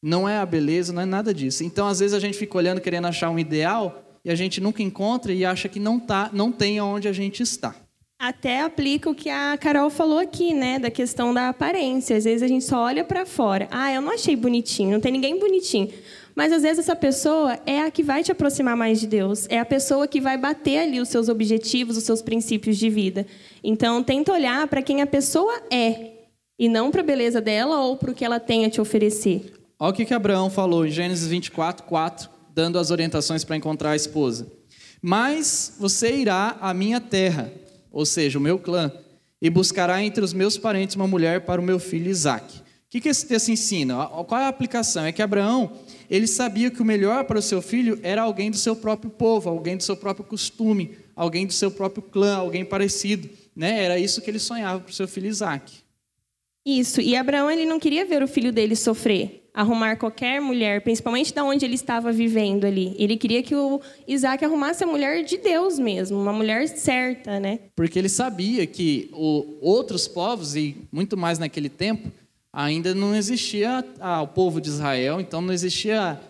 Não 0.02 0.28
é 0.28 0.38
a 0.38 0.46
beleza, 0.46 0.92
não 0.92 1.02
é 1.02 1.06
nada 1.06 1.34
disso. 1.34 1.62
Então, 1.62 1.86
às 1.86 2.00
vezes 2.00 2.14
a 2.14 2.20
gente 2.20 2.38
fica 2.38 2.56
olhando 2.56 2.80
querendo 2.80 3.06
achar 3.06 3.28
um 3.30 3.38
ideal 3.38 4.02
e 4.24 4.30
a 4.30 4.34
gente 4.34 4.60
nunca 4.60 4.82
encontra 4.82 5.32
e 5.32 5.44
acha 5.44 5.68
que 5.68 5.78
não 5.78 6.00
tá, 6.00 6.30
não 6.32 6.50
tem 6.50 6.80
onde 6.80 7.06
a 7.06 7.12
gente 7.12 7.42
está. 7.42 7.74
Até 8.18 8.60
aplica 8.60 9.08
o 9.08 9.14
que 9.14 9.30
a 9.30 9.56
Carol 9.56 9.88
falou 9.88 10.18
aqui, 10.18 10.52
né, 10.52 10.78
da 10.78 10.90
questão 10.90 11.32
da 11.32 11.48
aparência. 11.48 12.16
Às 12.16 12.24
vezes 12.24 12.42
a 12.42 12.48
gente 12.48 12.64
só 12.64 12.82
olha 12.82 13.02
para 13.02 13.24
fora. 13.24 13.66
Ah, 13.70 13.92
eu 13.92 14.02
não 14.02 14.12
achei 14.12 14.36
bonitinho, 14.36 14.90
não 14.90 15.00
tem 15.00 15.12
ninguém 15.12 15.38
bonitinho. 15.38 15.90
Mas 16.34 16.52
às 16.52 16.62
vezes 16.62 16.80
essa 16.80 16.96
pessoa 16.96 17.58
é 17.66 17.80
a 17.80 17.90
que 17.90 18.02
vai 18.02 18.22
te 18.22 18.30
aproximar 18.30 18.76
mais 18.76 19.00
de 19.00 19.06
Deus, 19.06 19.46
é 19.48 19.58
a 19.58 19.64
pessoa 19.64 20.06
que 20.06 20.20
vai 20.20 20.36
bater 20.36 20.78
ali 20.78 21.00
os 21.00 21.08
seus 21.08 21.28
objetivos, 21.28 21.96
os 21.96 22.04
seus 22.04 22.22
princípios 22.22 22.78
de 22.78 22.88
vida. 22.88 23.26
Então, 23.64 24.02
tenta 24.02 24.32
olhar 24.32 24.66
para 24.68 24.82
quem 24.82 25.02
a 25.02 25.06
pessoa 25.06 25.62
é 25.70 26.12
e 26.58 26.68
não 26.68 26.90
para 26.90 27.00
a 27.00 27.04
beleza 27.04 27.40
dela 27.40 27.80
ou 27.80 27.96
para 27.96 28.10
o 28.10 28.14
que 28.14 28.24
ela 28.24 28.38
tem 28.38 28.64
a 28.64 28.70
te 28.70 28.80
oferecer. 28.80 29.59
Olha 29.82 29.92
o 29.92 29.94
que, 29.94 30.04
que 30.04 30.12
Abraão 30.12 30.50
falou 30.50 30.84
em 30.84 30.90
Gênesis 30.90 31.26
24, 31.26 31.86
4, 31.86 32.28
dando 32.54 32.78
as 32.78 32.90
orientações 32.90 33.44
para 33.44 33.56
encontrar 33.56 33.92
a 33.92 33.96
esposa. 33.96 34.52
Mas 35.00 35.74
você 35.80 36.14
irá 36.14 36.58
à 36.60 36.74
minha 36.74 37.00
terra, 37.00 37.50
ou 37.90 38.04
seja, 38.04 38.38
o 38.38 38.42
meu 38.42 38.58
clã, 38.58 38.92
e 39.40 39.48
buscará 39.48 40.04
entre 40.04 40.22
os 40.22 40.34
meus 40.34 40.58
parentes 40.58 40.96
uma 40.96 41.06
mulher 41.06 41.46
para 41.46 41.58
o 41.58 41.64
meu 41.64 41.78
filho 41.78 42.10
Isaque. 42.10 42.58
O 42.58 42.62
que, 42.90 43.00
que 43.00 43.08
esse 43.08 43.26
texto 43.26 43.48
ensina? 43.48 44.06
Qual 44.06 44.38
é 44.38 44.44
a 44.44 44.48
aplicação? 44.48 45.06
É 45.06 45.12
que 45.12 45.22
Abraão 45.22 45.72
ele 46.10 46.26
sabia 46.26 46.70
que 46.70 46.82
o 46.82 46.84
melhor 46.84 47.24
para 47.24 47.38
o 47.38 47.42
seu 47.42 47.62
filho 47.62 47.98
era 48.02 48.20
alguém 48.20 48.50
do 48.50 48.58
seu 48.58 48.76
próprio 48.76 49.10
povo, 49.10 49.48
alguém 49.48 49.78
do 49.78 49.82
seu 49.82 49.96
próprio 49.96 50.26
costume, 50.26 50.98
alguém 51.16 51.46
do 51.46 51.54
seu 51.54 51.70
próprio 51.70 52.02
clã, 52.02 52.36
alguém 52.36 52.66
parecido. 52.66 53.30
Né? 53.56 53.82
Era 53.82 53.98
isso 53.98 54.20
que 54.20 54.28
ele 54.28 54.40
sonhava 54.40 54.80
para 54.80 54.90
o 54.90 54.94
seu 54.94 55.08
filho 55.08 55.28
Isaac. 55.28 55.72
Isso, 56.66 57.00
e 57.00 57.16
Abraão 57.16 57.50
ele 57.50 57.64
não 57.64 57.80
queria 57.80 58.04
ver 58.04 58.22
o 58.22 58.28
filho 58.28 58.52
dele 58.52 58.76
sofrer, 58.76 59.39
arrumar 59.52 59.96
qualquer 59.96 60.40
mulher, 60.40 60.80
principalmente 60.82 61.34
da 61.34 61.44
onde 61.44 61.64
ele 61.64 61.74
estava 61.74 62.12
vivendo 62.12 62.64
ali. 62.64 62.94
Ele 62.98 63.16
queria 63.16 63.42
que 63.42 63.54
o 63.54 63.80
Isaac 64.06 64.44
arrumasse 64.44 64.84
a 64.84 64.86
mulher 64.86 65.24
de 65.24 65.36
Deus 65.36 65.78
mesmo, 65.78 66.20
uma 66.20 66.32
mulher 66.32 66.68
certa, 66.68 67.40
né? 67.40 67.58
Porque 67.74 67.98
ele 67.98 68.08
sabia 68.08 68.66
que 68.66 69.10
o, 69.12 69.58
outros 69.60 70.06
povos, 70.06 70.54
e 70.54 70.76
muito 70.92 71.16
mais 71.16 71.38
naquele 71.38 71.68
tempo, 71.68 72.10
ainda 72.52 72.94
não 72.94 73.14
existia 73.14 73.84
o 74.22 74.26
povo 74.26 74.60
de 74.60 74.68
Israel, 74.68 75.20
então 75.20 75.40
não 75.40 75.52
existia, 75.52 76.20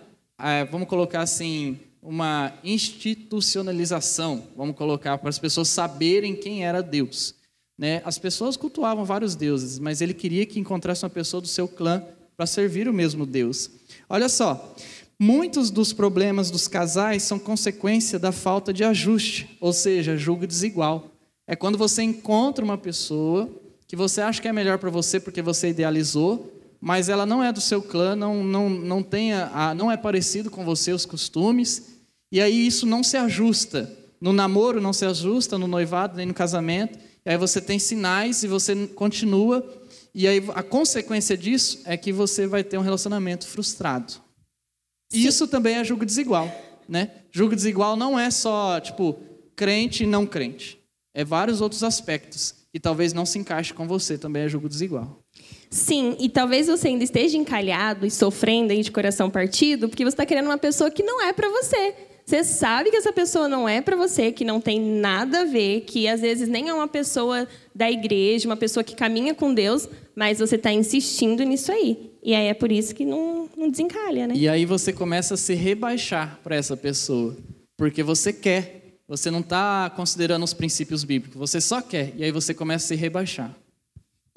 vamos 0.71 0.89
colocar 0.89 1.21
assim, 1.21 1.79
uma 2.03 2.53
institucionalização, 2.65 4.45
vamos 4.57 4.75
colocar 4.77 5.19
para 5.19 5.29
as 5.29 5.39
pessoas 5.39 5.69
saberem 5.69 6.35
quem 6.35 6.65
era 6.65 6.83
Deus. 6.83 7.35
Né? 7.79 8.03
As 8.05 8.19
pessoas 8.19 8.57
cultuavam 8.57 9.05
vários 9.05 9.35
deuses, 9.35 9.79
mas 9.79 10.01
ele 10.01 10.13
queria 10.13 10.45
que 10.45 10.61
encontrasse 10.61 11.05
uma 11.05 11.11
pessoa 11.11 11.41
do 11.41 11.49
seu 11.49 11.67
clã 11.67 12.03
para 12.41 12.47
servir 12.47 12.89
o 12.89 12.93
mesmo 12.95 13.27
Deus. 13.27 13.71
Olha 14.09 14.27
só, 14.27 14.75
muitos 15.19 15.71
dos 15.71 15.93
problemas 15.93 16.51
dos 16.51 16.67
casais 16.67 17.23
são 17.23 17.39
consequência 17.39 18.19
da 18.19 18.33
falta 18.33 18.73
de 18.73 18.83
ajuste, 18.83 19.59
ou 19.61 19.75
seja, 19.75 20.17
julgo 20.17 20.47
desigual. 20.47 21.11
É 21.47 21.55
quando 21.55 21.77
você 21.77 22.03
encontra 22.03 22.65
uma 22.65 22.79
pessoa 22.79 23.47
que 23.87 23.95
você 23.95 24.23
acha 24.23 24.41
que 24.41 24.49
é 24.49 24.55
melhor 24.55 24.79
para 24.79 24.89
você 24.89 25.21
porque 25.21 25.43
você 25.43 25.69
idealizou, 25.69 26.51
mas 26.81 27.11
ela 27.11 27.27
não 27.27 27.45
é 27.45 27.53
do 27.53 27.61
seu 27.61 27.83
clã, 27.83 28.17
não, 28.17 28.43
não, 28.43 28.71
não, 28.71 29.03
tem 29.03 29.35
a, 29.35 29.75
não 29.77 29.93
é 29.93 29.99
parecido 29.99 30.51
com 30.51 30.65
você 30.65 30.93
os 30.93 31.05
costumes, 31.05 31.99
e 32.33 32.41
aí 32.41 32.67
isso 32.67 32.87
não 32.87 33.03
se 33.05 33.19
ajusta. 33.19 33.95
No 34.19 34.33
namoro 34.33 34.81
não 34.81 34.95
se 34.95 35.05
ajusta, 35.05 35.59
no 35.59 35.67
noivado 35.67 36.17
nem 36.17 36.25
no 36.25 36.33
casamento, 36.33 36.99
e 37.23 37.29
aí 37.29 37.37
você 37.37 37.61
tem 37.61 37.79
sinais 37.79 38.43
e 38.43 38.49
você 38.49 38.87
continua, 38.87 39.63
e 40.15 40.27
aí 40.27 40.43
a 40.55 40.63
consequência 40.63 41.37
disso 41.37 41.81
é 41.85 41.97
que 41.97 42.13
você 42.13 42.47
vai 42.47 42.65
ter 42.65 42.79
um 42.79 42.83
relacionamento 42.83 43.47
frustrado. 43.47 44.15
E 45.13 45.27
isso 45.27 45.47
também 45.49 45.77
é 45.77 45.85
julgo 45.85 46.05
desigual, 46.05 46.51
né? 46.89 47.11
Julgo 47.33 47.55
desigual 47.55 47.97
não 47.97 48.19
é 48.19 48.31
só, 48.31 48.81
tipo, 48.81 49.19
crente 49.57 50.05
e 50.05 50.07
não 50.07 50.27
crente. 50.27 50.79
É 51.15 51.25
vários 51.25 51.61
outros 51.61 51.83
aspectos 51.83 52.55
e 52.73 52.79
talvez 52.79 53.13
não 53.13 53.27
se 53.27 53.39
encaixe 53.39 53.75
com 53.75 53.87
você, 53.87 54.17
também 54.17 54.45
é 54.45 54.49
julgo 54.49 54.69
desigual. 54.69 55.21
Sim, 55.69 56.17
e 56.19 56.29
talvez 56.29 56.67
você 56.67 56.89
ainda 56.89 57.05
esteja 57.05 57.37
encalhado 57.37 58.07
e 58.07 58.11
sofrendo 58.11 58.73
aí 58.73 58.83
de 58.83 58.91
coração 58.91 59.31
partido, 59.31 59.89
porque 59.89 60.05
você 60.05 60.15
está 60.15 60.27
querendo 60.27 60.47
uma 60.47 60.59
pessoa 60.59 60.91
que 60.91 61.03
não 61.03 61.23
é 61.23 61.33
para 61.33 61.49
você. 61.49 61.95
Você 62.31 62.45
sabe 62.45 62.93
que 62.93 62.97
essa 62.97 63.13
pessoa 63.13 63.49
não 63.49 63.69
é 63.69 63.81
para 63.81 63.97
você, 63.97 64.31
que 64.31 64.45
não 64.45 64.61
tem 64.61 64.81
nada 64.81 65.41
a 65.41 65.45
ver, 65.45 65.81
que 65.81 66.07
às 66.07 66.21
vezes 66.21 66.49
nem 66.49 66.69
é 66.69 66.73
uma 66.73 66.87
pessoa 66.87 67.45
da 67.75 67.91
igreja, 67.91 68.49
uma 68.49 68.57
pessoa 68.57 68.85
que 68.85 68.95
caminha 68.95 69.35
com 69.35 69.53
Deus, 69.53 69.89
mas 70.15 70.39
você 70.39 70.55
está 70.55 70.73
insistindo 70.73 71.43
nisso 71.43 71.73
aí. 71.73 72.13
E 72.23 72.33
aí 72.33 72.47
é 72.47 72.55
por 72.55 72.71
isso 72.71 72.95
que 72.95 73.05
não, 73.05 73.49
não 73.57 73.69
desencalha, 73.69 74.29
né? 74.29 74.35
E 74.37 74.49
aí 74.49 74.65
você 74.65 74.93
começa 74.93 75.35
a 75.35 75.37
se 75.37 75.55
rebaixar 75.55 76.39
para 76.45 76.55
essa 76.55 76.77
pessoa, 76.77 77.37
porque 77.77 78.01
você 78.01 78.33
quer. 78.33 79.01
Você 79.09 79.29
não 79.29 79.41
está 79.41 79.91
considerando 79.97 80.45
os 80.45 80.55
princípios 80.55 81.03
bíblicos, 81.03 81.37
você 81.37 81.61
só 81.61 81.83
quer. 81.83 82.13
E 82.17 82.23
aí 82.23 82.31
você 82.31 82.55
começa 82.55 82.85
a 82.85 82.89
se 82.91 82.95
rebaixar. 82.95 83.53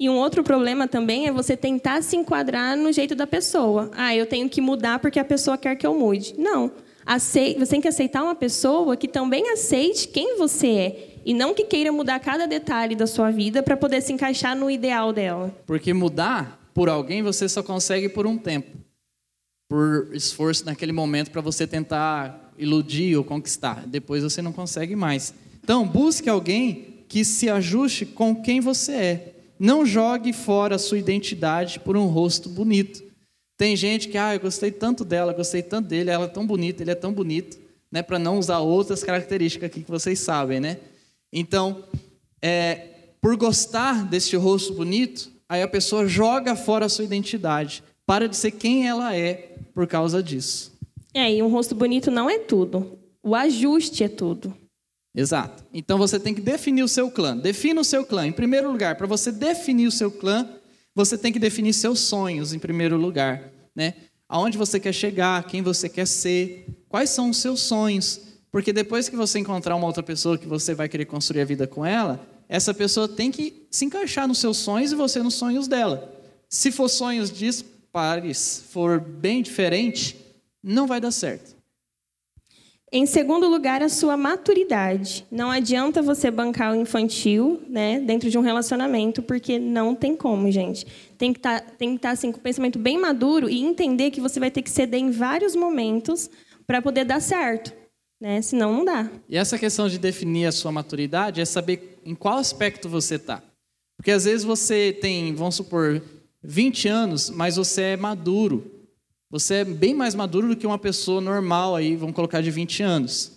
E 0.00 0.10
um 0.10 0.16
outro 0.16 0.42
problema 0.42 0.88
também 0.88 1.28
é 1.28 1.32
você 1.32 1.56
tentar 1.56 2.02
se 2.02 2.16
enquadrar 2.16 2.76
no 2.76 2.90
jeito 2.92 3.14
da 3.14 3.24
pessoa. 3.24 3.88
Ah, 3.94 4.16
eu 4.16 4.26
tenho 4.26 4.48
que 4.48 4.60
mudar 4.60 4.98
porque 4.98 5.20
a 5.20 5.24
pessoa 5.24 5.56
quer 5.56 5.76
que 5.76 5.86
eu 5.86 5.94
mude. 5.94 6.34
Não. 6.36 6.72
Você 7.06 7.54
tem 7.68 7.80
que 7.80 7.88
aceitar 7.88 8.22
uma 8.22 8.34
pessoa 8.34 8.96
que 8.96 9.06
também 9.06 9.50
aceite 9.50 10.08
quem 10.08 10.36
você 10.36 10.68
é. 10.68 11.14
E 11.24 11.32
não 11.32 11.54
que 11.54 11.64
queira 11.64 11.90
mudar 11.90 12.18
cada 12.20 12.46
detalhe 12.46 12.94
da 12.94 13.06
sua 13.06 13.30
vida 13.30 13.62
para 13.62 13.76
poder 13.76 14.02
se 14.02 14.12
encaixar 14.12 14.56
no 14.56 14.70
ideal 14.70 15.12
dela. 15.12 15.54
Porque 15.66 15.92
mudar 15.92 16.60
por 16.74 16.88
alguém 16.88 17.22
você 17.22 17.48
só 17.48 17.62
consegue 17.62 18.08
por 18.08 18.26
um 18.26 18.36
tempo. 18.36 18.70
Por 19.68 20.10
esforço 20.12 20.66
naquele 20.66 20.92
momento 20.92 21.30
para 21.30 21.40
você 21.40 21.66
tentar 21.66 22.52
iludir 22.58 23.16
ou 23.16 23.24
conquistar. 23.24 23.86
Depois 23.86 24.22
você 24.22 24.42
não 24.42 24.52
consegue 24.52 24.96
mais. 24.96 25.34
Então, 25.62 25.86
busque 25.86 26.28
alguém 26.28 27.04
que 27.08 27.24
se 27.24 27.48
ajuste 27.48 28.04
com 28.04 28.34
quem 28.34 28.60
você 28.60 28.92
é. 28.92 29.34
Não 29.58 29.86
jogue 29.86 30.32
fora 30.32 30.74
a 30.74 30.78
sua 30.78 30.98
identidade 30.98 31.78
por 31.80 31.96
um 31.96 32.06
rosto 32.06 32.48
bonito. 32.48 33.03
Tem 33.56 33.76
gente 33.76 34.08
que, 34.08 34.18
ah, 34.18 34.34
eu 34.34 34.40
gostei 34.40 34.70
tanto 34.70 35.04
dela, 35.04 35.32
gostei 35.32 35.62
tanto 35.62 35.88
dele, 35.88 36.10
ela 36.10 36.24
é 36.24 36.28
tão 36.28 36.46
bonita, 36.46 36.82
ele 36.82 36.90
é 36.90 36.94
tão 36.94 37.12
bonito, 37.12 37.58
né? 37.90 38.02
Para 38.02 38.18
não 38.18 38.38
usar 38.38 38.58
outras 38.58 39.04
características 39.04 39.68
aqui 39.68 39.82
que 39.82 39.90
vocês 39.90 40.18
sabem, 40.18 40.58
né? 40.58 40.78
Então, 41.32 41.84
é, 42.42 42.88
por 43.20 43.36
gostar 43.36 44.04
desse 44.04 44.36
rosto 44.36 44.74
bonito, 44.74 45.30
aí 45.48 45.62
a 45.62 45.68
pessoa 45.68 46.06
joga 46.06 46.56
fora 46.56 46.86
a 46.86 46.88
sua 46.88 47.04
identidade, 47.04 47.82
para 48.04 48.28
de 48.28 48.36
ser 48.36 48.50
quem 48.50 48.86
ela 48.88 49.16
é 49.16 49.56
por 49.72 49.86
causa 49.86 50.22
disso. 50.22 50.72
É, 51.14 51.32
e 51.32 51.42
um 51.42 51.48
rosto 51.48 51.74
bonito 51.74 52.10
não 52.10 52.28
é 52.28 52.38
tudo. 52.38 52.98
O 53.22 53.34
ajuste 53.34 54.02
é 54.02 54.08
tudo. 54.08 54.52
Exato. 55.14 55.64
Então 55.72 55.96
você 55.96 56.18
tem 56.18 56.34
que 56.34 56.40
definir 56.40 56.82
o 56.82 56.88
seu 56.88 57.10
clã. 57.10 57.36
Defina 57.36 57.80
o 57.80 57.84
seu 57.84 58.04
clã. 58.04 58.26
Em 58.26 58.32
primeiro 58.32 58.70
lugar, 58.70 58.96
para 58.96 59.06
você 59.06 59.30
definir 59.30 59.86
o 59.86 59.92
seu 59.92 60.10
clã, 60.10 60.48
você 60.94 61.18
tem 61.18 61.32
que 61.32 61.38
definir 61.38 61.72
seus 61.72 62.00
sonhos 62.00 62.52
em 62.52 62.58
primeiro 62.58 62.96
lugar, 62.96 63.50
né? 63.74 63.94
Aonde 64.28 64.56
você 64.56 64.78
quer 64.78 64.92
chegar, 64.92 65.46
quem 65.46 65.62
você 65.62 65.88
quer 65.88 66.06
ser, 66.06 66.66
quais 66.88 67.10
são 67.10 67.30
os 67.30 67.38
seus 67.38 67.60
sonhos? 67.60 68.20
Porque 68.50 68.72
depois 68.72 69.08
que 69.08 69.16
você 69.16 69.38
encontrar 69.38 69.74
uma 69.74 69.86
outra 69.86 70.02
pessoa 70.02 70.38
que 70.38 70.46
você 70.46 70.74
vai 70.74 70.88
querer 70.88 71.06
construir 71.06 71.42
a 71.42 71.44
vida 71.44 71.66
com 71.66 71.84
ela, 71.84 72.24
essa 72.48 72.72
pessoa 72.72 73.08
tem 73.08 73.30
que 73.30 73.66
se 73.70 73.84
encaixar 73.84 74.28
nos 74.28 74.38
seus 74.38 74.58
sonhos 74.58 74.92
e 74.92 74.94
você 74.94 75.22
nos 75.22 75.34
sonhos 75.34 75.66
dela. 75.66 76.12
Se 76.48 76.70
for 76.70 76.88
sonhos 76.88 77.30
dispares, 77.30 78.64
for 78.70 79.00
bem 79.00 79.42
diferente, 79.42 80.16
não 80.62 80.86
vai 80.86 81.00
dar 81.00 81.10
certo. 81.10 81.56
Em 82.96 83.06
segundo 83.06 83.48
lugar, 83.48 83.82
a 83.82 83.88
sua 83.88 84.16
maturidade. 84.16 85.26
Não 85.28 85.50
adianta 85.50 86.00
você 86.00 86.30
bancar 86.30 86.72
o 86.72 86.76
infantil 86.76 87.60
né, 87.68 87.98
dentro 87.98 88.30
de 88.30 88.38
um 88.38 88.40
relacionamento, 88.40 89.20
porque 89.20 89.58
não 89.58 89.96
tem 89.96 90.14
como, 90.14 90.48
gente. 90.48 90.86
Tem 91.18 91.32
que 91.32 91.40
tá, 91.40 91.56
estar 91.56 91.98
tá, 91.98 92.10
assim, 92.12 92.30
com 92.30 92.38
o 92.38 92.40
pensamento 92.40 92.78
bem 92.78 92.96
maduro 92.96 93.50
e 93.50 93.60
entender 93.64 94.12
que 94.12 94.20
você 94.20 94.38
vai 94.38 94.48
ter 94.48 94.62
que 94.62 94.70
ceder 94.70 95.00
em 95.00 95.10
vários 95.10 95.56
momentos 95.56 96.30
para 96.68 96.80
poder 96.80 97.04
dar 97.04 97.18
certo. 97.18 97.72
Né? 98.20 98.40
Senão, 98.40 98.72
não 98.72 98.84
dá. 98.84 99.10
E 99.28 99.36
essa 99.36 99.58
questão 99.58 99.88
de 99.88 99.98
definir 99.98 100.46
a 100.46 100.52
sua 100.52 100.70
maturidade 100.70 101.40
é 101.40 101.44
saber 101.44 101.98
em 102.04 102.14
qual 102.14 102.38
aspecto 102.38 102.88
você 102.88 103.16
está. 103.16 103.42
Porque 103.96 104.12
às 104.12 104.24
vezes 104.24 104.44
você 104.44 104.92
tem, 104.92 105.34
vamos 105.34 105.56
supor, 105.56 106.00
20 106.44 106.86
anos, 106.86 107.28
mas 107.28 107.56
você 107.56 107.82
é 107.82 107.96
maduro. 107.96 108.70
Você 109.34 109.54
é 109.54 109.64
bem 109.64 109.94
mais 109.94 110.14
maduro 110.14 110.46
do 110.46 110.54
que 110.54 110.64
uma 110.64 110.78
pessoa 110.78 111.20
normal 111.20 111.74
aí, 111.74 111.96
vamos 111.96 112.14
colocar 112.14 112.40
de 112.40 112.52
20 112.52 112.84
anos. 112.84 113.32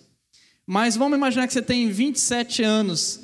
Mas 0.64 0.96
vamos 0.96 1.18
imaginar 1.18 1.48
que 1.48 1.54
você 1.54 1.62
tem 1.62 1.90
27 1.90 2.62
anos. 2.62 3.22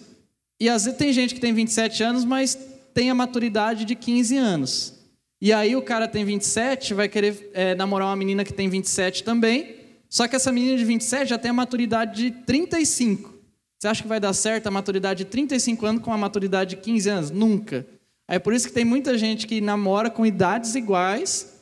E 0.60 0.68
às 0.68 0.86
vezes 0.86 0.98
tem 0.98 1.13
gente 1.13 1.36
que 1.36 1.39
tem 1.39 1.53
27 1.53 2.01
anos, 2.01 2.25
mas 2.25 2.58
tem 2.92 3.12
a 3.12 3.13
maturidade 3.13 3.86
de 3.86 3.94
15 3.94 4.38
anos. 4.38 4.96
E 5.39 5.53
aí 5.53 5.75
o 5.75 5.84
cara 5.84 6.08
tem 6.08 6.25
27, 6.25 6.96
vai 6.96 7.08
querer 7.08 7.51
é, 7.53 7.75
namorar 7.75 8.08
uma 8.08 8.15
menina 8.15 8.44
que 8.44 8.51
tem 8.51 8.68
27 8.68 9.24
também. 9.24 9.75
Só 10.10 10.27
que 10.27 10.36
essa 10.36 10.51
menina 10.51 10.75
de 10.75 10.84
27 10.84 11.30
já 11.30 11.38
tem 11.38 11.51
a 11.51 11.53
maturidade 11.53 12.24
de 12.24 12.32
35. 12.32 13.36
Você 13.77 13.88
acha 13.88 14.01
que 14.01 14.10
vai 14.10 14.20
dar 14.20 14.34
certo 14.34 14.65
a 14.65 14.72
maturidade 14.72 15.25
de 15.25 15.30
35 15.30 15.86
anos 15.86 16.01
com 16.01 16.12
a 16.12 16.18
maturidade 16.18 16.72
de 16.72 16.77
15 16.77 17.10
anos? 17.12 17.30
Nunca. 17.30 17.86
É 18.27 18.39
por 18.39 18.51
isso 18.51 18.68
que 18.68 18.74
tem 18.74 18.84
muita 18.84 19.15
gente 19.15 19.46
que 19.46 19.62
namora 19.62 20.10
com 20.10 20.25
idades 20.25 20.74
iguais, 20.74 21.52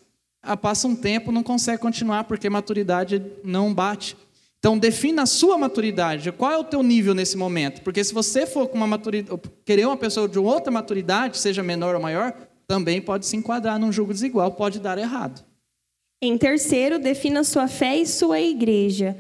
passa 0.61 0.87
um 0.87 0.95
tempo, 0.95 1.31
não 1.31 1.43
consegue 1.43 1.81
continuar 1.81 2.23
porque 2.25 2.49
maturidade 2.49 3.21
não 3.43 3.73
bate. 3.73 4.17
Então, 4.59 4.77
defina 4.77 5.23
a 5.23 5.25
sua 5.25 5.57
maturidade. 5.57 6.31
Qual 6.31 6.51
é 6.51 6.57
o 6.57 6.63
teu 6.63 6.83
nível 6.83 7.15
nesse 7.15 7.35
momento? 7.35 7.81
Porque 7.81 8.03
se 8.03 8.13
você 8.13 8.45
for 8.45 8.67
com 8.67 8.77
uma 8.77 8.85
maturidade, 8.85 9.41
querer 9.65 9.87
uma 9.87 9.97
pessoa 9.97 10.29
de 10.29 10.37
outra 10.37 10.71
maturidade, 10.71 11.39
seja 11.39 11.63
menor 11.63 11.95
ou 11.95 12.01
maior, 12.01 12.31
também 12.67 13.01
pode 13.01 13.25
se 13.25 13.35
enquadrar 13.35 13.79
num 13.79 13.91
jogo 13.91 14.13
desigual, 14.13 14.51
pode 14.51 14.79
dar 14.79 14.99
errado. 14.99 15.43
Em 16.21 16.37
terceiro, 16.37 16.99
defina 16.99 17.43
sua 17.43 17.67
fé 17.67 17.97
e 17.97 18.05
sua 18.05 18.39
igreja. 18.39 19.17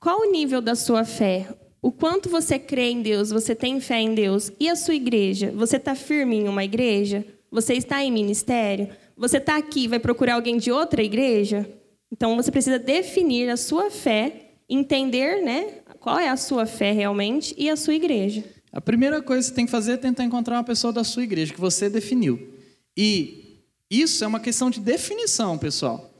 Qual 0.00 0.22
o 0.22 0.32
nível 0.32 0.62
da 0.62 0.74
sua 0.74 1.04
fé? 1.04 1.46
O 1.82 1.92
quanto 1.92 2.30
você 2.30 2.58
crê 2.58 2.90
em 2.90 3.02
Deus, 3.02 3.30
você 3.30 3.54
tem 3.54 3.78
fé 3.78 4.00
em 4.00 4.14
Deus? 4.14 4.50
E 4.58 4.70
a 4.70 4.74
sua 4.74 4.94
igreja? 4.94 5.52
Você 5.54 5.76
está 5.76 5.94
firme 5.94 6.36
em 6.36 6.48
uma 6.48 6.64
igreja? 6.64 7.26
Você 7.50 7.74
está 7.74 8.02
em 8.02 8.10
ministério? 8.10 8.88
Você 9.16 9.38
está 9.38 9.56
aqui, 9.56 9.88
vai 9.88 9.98
procurar 9.98 10.34
alguém 10.34 10.56
de 10.56 10.70
outra 10.70 11.02
igreja? 11.02 11.68
Então 12.10 12.36
você 12.36 12.50
precisa 12.50 12.78
definir 12.78 13.48
a 13.48 13.56
sua 13.56 13.90
fé, 13.90 14.50
entender, 14.68 15.42
né, 15.42 15.80
qual 16.00 16.18
é 16.18 16.28
a 16.28 16.36
sua 16.36 16.66
fé 16.66 16.92
realmente 16.92 17.54
e 17.56 17.70
a 17.70 17.76
sua 17.76 17.94
igreja. 17.94 18.44
A 18.72 18.80
primeira 18.80 19.22
coisa 19.22 19.42
que 19.42 19.48
você 19.48 19.54
tem 19.54 19.66
que 19.66 19.70
fazer 19.70 19.92
é 19.92 19.96
tentar 19.96 20.24
encontrar 20.24 20.56
uma 20.56 20.64
pessoa 20.64 20.92
da 20.92 21.04
sua 21.04 21.22
igreja 21.22 21.52
que 21.52 21.60
você 21.60 21.88
definiu. 21.88 22.54
E 22.96 23.60
isso 23.90 24.24
é 24.24 24.26
uma 24.26 24.40
questão 24.40 24.70
de 24.70 24.80
definição, 24.80 25.58
pessoal. 25.58 26.10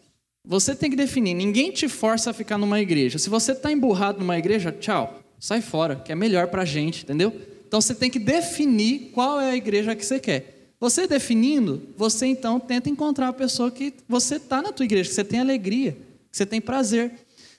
Você 0.44 0.74
tem 0.74 0.90
que 0.90 0.96
definir. 0.96 1.34
Ninguém 1.34 1.70
te 1.70 1.88
força 1.88 2.30
a 2.30 2.34
ficar 2.34 2.58
numa 2.58 2.80
igreja. 2.80 3.18
Se 3.18 3.30
você 3.30 3.52
está 3.52 3.72
emburrado 3.72 4.18
numa 4.18 4.38
igreja, 4.38 4.72
tchau, 4.72 5.20
sai 5.38 5.60
fora, 5.60 5.96
que 5.96 6.12
é 6.12 6.14
melhor 6.14 6.48
para 6.48 6.62
a 6.62 6.66
gente, 6.66 7.04
entendeu? 7.04 7.32
Então 7.66 7.80
você 7.80 7.94
tem 7.94 8.10
que 8.10 8.18
definir 8.18 9.10
qual 9.12 9.40
é 9.40 9.52
a 9.52 9.56
igreja 9.56 9.96
que 9.96 10.04
você 10.04 10.20
quer. 10.20 10.61
Você 10.82 11.06
definindo, 11.06 11.80
você 11.96 12.26
então 12.26 12.58
tenta 12.58 12.90
encontrar 12.90 13.28
a 13.28 13.32
pessoa 13.32 13.70
que 13.70 13.94
você 14.08 14.34
está 14.34 14.60
na 14.60 14.72
tua 14.72 14.84
igreja, 14.84 15.08
que 15.08 15.14
você 15.14 15.22
tem 15.22 15.38
alegria, 15.38 15.92
que 16.28 16.36
você 16.36 16.44
tem 16.44 16.60
prazer, 16.60 17.12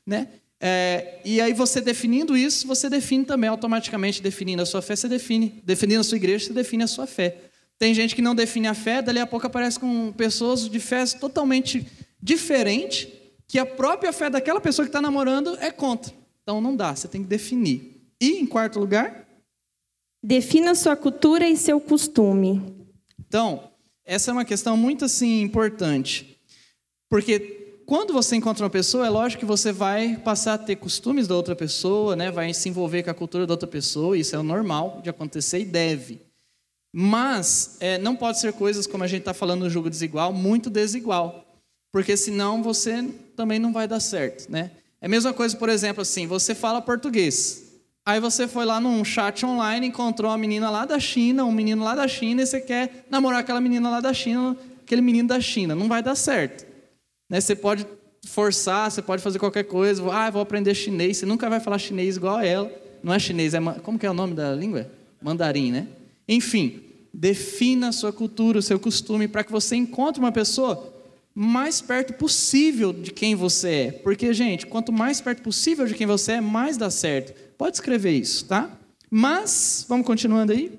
né? 0.06 0.28
É, 0.60 1.22
e 1.24 1.40
aí 1.40 1.54
você 1.54 1.80
definindo 1.80 2.36
isso, 2.36 2.68
você 2.68 2.90
define 2.90 3.24
também 3.24 3.50
automaticamente, 3.50 4.22
definindo 4.22 4.62
a 4.62 4.66
sua 4.66 4.82
fé, 4.82 4.98
você 4.98 5.08
define. 5.08 5.62
Definindo 5.64 6.02
a 6.02 6.04
sua 6.04 6.18
igreja, 6.18 6.48
você 6.48 6.54
define 6.54 6.84
a 6.84 6.88
sua 6.88 7.08
fé. 7.08 7.38
Tem 7.80 7.94
gente 7.94 8.14
que 8.14 8.22
não 8.22 8.36
define 8.36 8.68
a 8.68 8.74
fé, 8.74 9.02
dali 9.02 9.20
a 9.20 9.26
pouco 9.26 9.48
aparece 9.48 9.80
com 9.80 10.12
pessoas 10.12 10.68
de 10.68 10.80
fé 10.82 11.06
totalmente 11.06 11.88
diferente, 12.22 13.08
que 13.48 13.58
a 13.58 13.66
própria 13.66 14.12
fé 14.12 14.30
daquela 14.30 14.60
pessoa 14.60 14.86
que 14.86 14.90
está 14.90 15.02
namorando 15.02 15.58
é 15.62 15.72
contra. 15.72 16.14
Então 16.42 16.60
não 16.60 16.76
dá, 16.76 16.94
você 16.94 17.08
tem 17.08 17.24
que 17.24 17.30
definir. 17.30 18.02
E, 18.20 18.32
em 18.32 18.46
quarto 18.46 18.82
lugar? 18.82 19.26
Defina 20.22 20.76
sua 20.76 20.98
cultura 20.98 21.48
e 21.48 21.56
seu 21.56 21.80
costume. 21.80 22.83
Então, 23.20 23.70
essa 24.06 24.32
é 24.32 24.34
uma 24.34 24.46
questão 24.46 24.76
muito 24.76 25.06
assim 25.06 25.42
importante. 25.42 26.38
Porque 27.10 27.82
quando 27.86 28.14
você 28.14 28.36
encontra 28.36 28.64
uma 28.64 28.70
pessoa, 28.70 29.06
é 29.06 29.10
lógico 29.10 29.42
que 29.42 29.46
você 29.46 29.72
vai 29.72 30.18
passar 30.18 30.54
a 30.56 30.58
ter 30.58 30.78
costumes 30.78 31.28
da 31.28 31.36
outra 31.36 31.56
pessoa, 31.56 32.16
né? 32.16 32.32
vai 32.32 32.54
se 32.54 32.70
envolver 32.70 33.04
com 33.04 33.10
a 33.10 33.14
cultura 33.14 33.46
da 33.46 33.54
outra 33.54 33.68
pessoa, 33.68 34.18
isso 34.18 34.36
é 34.36 34.40
o 34.40 34.44
normal 34.44 35.02
de 35.04 35.10
acontecer 35.10 35.60
e 35.60 35.66
deve. 35.66 36.22
Mas 36.96 37.78
é, 37.80 37.98
não 37.98 38.16
pode 38.16 38.40
ser 38.40 38.54
coisas, 38.54 38.86
como 38.86 39.04
a 39.04 39.08
gente 39.08 39.22
está 39.22 39.34
falando 39.34 39.62
no 39.62 39.70
jogo 39.70 39.90
desigual, 39.90 40.32
muito 40.32 40.70
desigual. 40.70 41.44
Porque 41.92 42.16
senão 42.16 42.64
você 42.64 43.04
também 43.36 43.60
não 43.60 43.74
vai 43.74 43.88
dar 43.88 44.00
certo. 44.00 44.50
Né? 44.52 44.72
É 45.02 45.06
a 45.08 45.10
mesma 45.10 45.34
coisa, 45.34 45.58
por 45.58 45.70
exemplo, 45.70 46.02
assim, 46.02 46.28
você 46.28 46.56
fala 46.56 46.82
português. 46.82 47.73
Aí 48.06 48.20
você 48.20 48.48
foi 48.48 48.66
lá 48.66 48.82
num 48.82 49.04
chat 49.06 49.46
online, 49.46 49.88
encontrou 49.88 50.30
uma 50.30 50.38
menina 50.38 50.70
lá 50.70 50.86
da 50.86 51.00
China, 51.00 51.46
um 51.46 51.52
menino 51.52 51.84
lá 51.84 51.96
da 51.96 52.08
China, 52.08 52.42
e 52.42 52.46
você 52.46 52.60
quer 52.60 53.06
namorar 53.10 53.40
aquela 53.40 53.62
menina 53.62 53.90
lá 53.90 54.02
da 54.02 54.14
China, 54.14 54.58
aquele 54.82 55.02
menino 55.02 55.30
da 55.30 55.40
China. 55.40 55.74
Não 55.74 55.88
vai 55.88 56.04
dar 56.04 56.16
certo. 56.16 56.66
Né? 57.30 57.40
Você 57.40 57.56
pode 57.56 57.88
forçar, 58.28 58.92
você 58.92 59.02
pode 59.02 59.22
fazer 59.22 59.40
qualquer 59.40 59.64
coisa. 59.64 60.04
Ah, 60.12 60.30
vou 60.30 60.42
aprender 60.42 60.76
chinês. 60.76 61.18
Você 61.18 61.26
nunca 61.26 61.50
vai 61.50 61.62
falar 61.62 61.78
chinês 61.78 62.18
igual 62.18 62.38
a 62.38 62.46
ela. 62.46 62.72
Não 63.02 63.14
é 63.14 63.20
chinês, 63.20 63.54
é 63.54 63.60
como 63.82 63.98
que 63.98 64.06
é 64.06 64.12
o 64.12 64.14
nome 64.14 64.34
da 64.34 64.54
língua? 64.54 64.90
Mandarim, 65.22 65.72
né? 65.72 65.88
Enfim, 66.28 66.82
defina 67.14 67.90
a 67.90 67.92
sua 67.92 68.12
cultura, 68.12 68.60
o 68.60 68.62
seu 68.62 68.80
costume, 68.80 69.28
para 69.28 69.44
que 69.44 69.52
você 69.52 69.76
encontre 69.76 70.20
uma 70.20 70.32
pessoa 70.32 70.93
mais 71.36 71.82
perto 71.82 72.14
possível 72.14 72.94
de 72.94 73.12
quem 73.12 73.36
você 73.36 73.70
é. 73.70 73.92
Porque, 73.92 74.34
gente, 74.34 74.68
quanto 74.68 74.92
mais 74.92 75.20
perto 75.20 75.42
possível 75.42 75.86
de 75.86 75.96
quem 75.96 76.06
você 76.06 76.34
é, 76.34 76.42
mais 76.42 76.78
dá 76.78 76.90
certo. 76.90 77.34
Pode 77.58 77.78
escrever 77.78 78.12
isso, 78.12 78.46
tá? 78.46 78.70
Mas, 79.10 79.86
vamos 79.88 80.06
continuando 80.06 80.52
aí? 80.52 80.72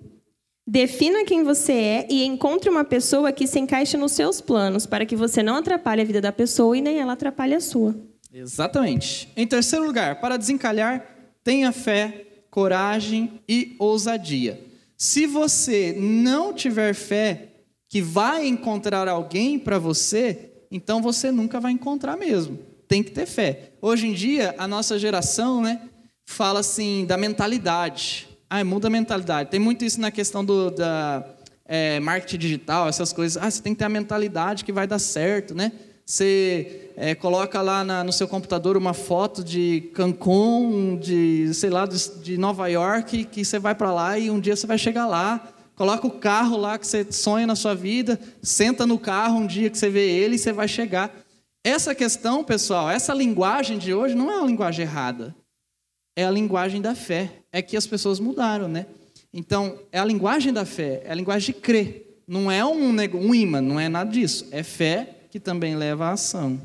Defina 0.66 1.24
quem 1.24 1.42
você 1.42 1.72
é 1.72 2.06
e 2.08 2.24
encontre 2.24 2.70
uma 2.70 2.84
pessoa 2.84 3.32
que 3.32 3.46
se 3.46 3.58
encaixe 3.58 3.96
nos 3.96 4.12
seus 4.12 4.40
planos, 4.40 4.86
para 4.86 5.04
que 5.04 5.14
você 5.14 5.42
não 5.42 5.56
atrapalhe 5.56 6.00
a 6.00 6.04
vida 6.04 6.20
da 6.20 6.32
pessoa 6.32 6.76
e 6.76 6.80
nem 6.80 6.98
ela 6.98 7.12
atrapalhe 7.12 7.54
a 7.54 7.60
sua. 7.60 7.94
Exatamente. 8.32 9.28
Em 9.36 9.46
terceiro 9.46 9.84
lugar, 9.84 10.20
para 10.20 10.36
desencalhar, 10.36 11.04
tenha 11.44 11.70
fé, 11.70 12.26
coragem 12.50 13.40
e 13.48 13.76
ousadia. 13.78 14.60
Se 14.96 15.26
você 15.26 15.94
não 15.98 16.54
tiver 16.54 16.94
fé 16.94 17.53
que 17.94 18.02
vai 18.02 18.48
encontrar 18.48 19.06
alguém 19.06 19.56
para 19.56 19.78
você, 19.78 20.50
então 20.68 21.00
você 21.00 21.30
nunca 21.30 21.60
vai 21.60 21.70
encontrar 21.70 22.16
mesmo. 22.16 22.58
Tem 22.88 23.04
que 23.04 23.12
ter 23.12 23.24
fé. 23.24 23.70
Hoje 23.80 24.08
em 24.08 24.12
dia, 24.12 24.52
a 24.58 24.66
nossa 24.66 24.98
geração, 24.98 25.62
né, 25.62 25.80
fala 26.26 26.58
assim 26.58 27.06
da 27.06 27.16
mentalidade. 27.16 28.26
Ah, 28.50 28.64
muda 28.64 28.88
a 28.88 28.90
mentalidade. 28.90 29.48
Tem 29.48 29.60
muito 29.60 29.84
isso 29.84 30.00
na 30.00 30.10
questão 30.10 30.44
do 30.44 30.72
da 30.72 31.24
é, 31.64 32.00
marketing 32.00 32.38
digital, 32.38 32.88
essas 32.88 33.12
coisas. 33.12 33.40
Ah, 33.40 33.48
você 33.48 33.62
tem 33.62 33.72
que 33.72 33.78
ter 33.78 33.84
a 33.84 33.88
mentalidade 33.88 34.64
que 34.64 34.72
vai 34.72 34.88
dar 34.88 34.98
certo, 34.98 35.54
né? 35.54 35.70
Você 36.04 36.90
é, 36.96 37.14
coloca 37.14 37.62
lá 37.62 37.84
na, 37.84 38.02
no 38.02 38.12
seu 38.12 38.26
computador 38.26 38.76
uma 38.76 38.92
foto 38.92 39.44
de 39.44 39.92
Cancún, 39.94 40.98
de 41.00 41.54
sei 41.54 41.70
lá, 41.70 41.86
de, 41.86 42.10
de 42.20 42.36
Nova 42.36 42.66
York, 42.66 43.26
que 43.26 43.44
você 43.44 43.60
vai 43.60 43.76
para 43.76 43.92
lá 43.92 44.18
e 44.18 44.32
um 44.32 44.40
dia 44.40 44.56
você 44.56 44.66
vai 44.66 44.78
chegar 44.78 45.06
lá. 45.06 45.53
Coloca 45.76 46.06
o 46.06 46.10
carro 46.10 46.56
lá 46.56 46.78
que 46.78 46.86
você 46.86 47.10
sonha 47.10 47.46
na 47.46 47.56
sua 47.56 47.74
vida, 47.74 48.18
senta 48.42 48.86
no 48.86 48.98
carro 48.98 49.38
um 49.38 49.46
dia 49.46 49.68
que 49.68 49.76
você 49.76 49.88
vê 49.88 50.08
ele 50.08 50.36
e 50.36 50.38
você 50.38 50.52
vai 50.52 50.68
chegar. 50.68 51.12
Essa 51.64 51.94
questão, 51.94 52.44
pessoal, 52.44 52.90
essa 52.90 53.12
linguagem 53.12 53.78
de 53.78 53.92
hoje 53.92 54.14
não 54.14 54.30
é 54.30 54.36
uma 54.36 54.46
linguagem 54.46 54.84
errada. 54.84 55.34
É 56.16 56.24
a 56.24 56.30
linguagem 56.30 56.80
da 56.80 56.94
fé. 56.94 57.30
É 57.50 57.60
que 57.60 57.76
as 57.76 57.86
pessoas 57.86 58.20
mudaram, 58.20 58.68
né? 58.68 58.86
Então, 59.32 59.78
é 59.90 59.98
a 59.98 60.04
linguagem 60.04 60.52
da 60.52 60.64
fé, 60.64 61.02
é 61.04 61.10
a 61.10 61.14
linguagem 61.14 61.52
de 61.52 61.60
crer. 61.60 62.20
Não 62.26 62.50
é 62.50 62.64
um, 62.64 62.90
um 62.90 63.34
imã, 63.34 63.60
não 63.60 63.80
é 63.80 63.88
nada 63.88 64.10
disso. 64.10 64.46
É 64.52 64.62
fé 64.62 65.26
que 65.30 65.40
também 65.40 65.74
leva 65.74 66.06
à 66.06 66.12
ação. 66.12 66.60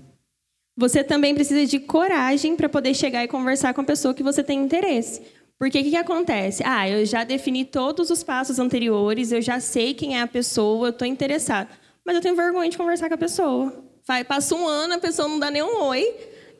Você 0.77 1.03
também 1.03 1.33
precisa 1.33 1.65
de 1.65 1.79
coragem 1.79 2.55
para 2.55 2.69
poder 2.69 2.93
chegar 2.93 3.23
e 3.23 3.27
conversar 3.27 3.73
com 3.73 3.81
a 3.81 3.83
pessoa 3.83 4.13
que 4.13 4.23
você 4.23 4.43
tem 4.43 4.61
interesse. 4.61 5.21
Porque 5.59 5.77
o 5.77 5.83
que, 5.83 5.89
que, 5.89 5.97
acontece? 5.97 6.63
Ah, 6.65 6.89
eu 6.89 7.05
já 7.05 7.25
defini 7.25 7.65
todos 7.65 8.09
os 8.09 8.23
passos 8.23 8.59
anteriores, 8.59 9.33
eu 9.33 9.41
já 9.41 9.59
sei 9.59 9.93
quem 9.93 10.17
é 10.17 10.21
a 10.21 10.27
pessoa, 10.27 10.87
eu 10.87 10.91
estou 10.91 11.05
interessado. 11.05 11.67
Mas 12.05 12.15
eu 12.15 12.21
tenho 12.21 12.35
vergonha 12.35 12.69
de 12.69 12.77
conversar 12.77 13.09
com 13.09 13.15
a 13.15 13.17
pessoa. 13.17 13.83
Passa 14.25 14.55
um 14.55 14.65
ano, 14.65 14.93
a 14.93 14.99
pessoa 14.99 15.27
não 15.27 15.37
dá 15.37 15.51
nenhum 15.51 15.83
oi. 15.83 16.15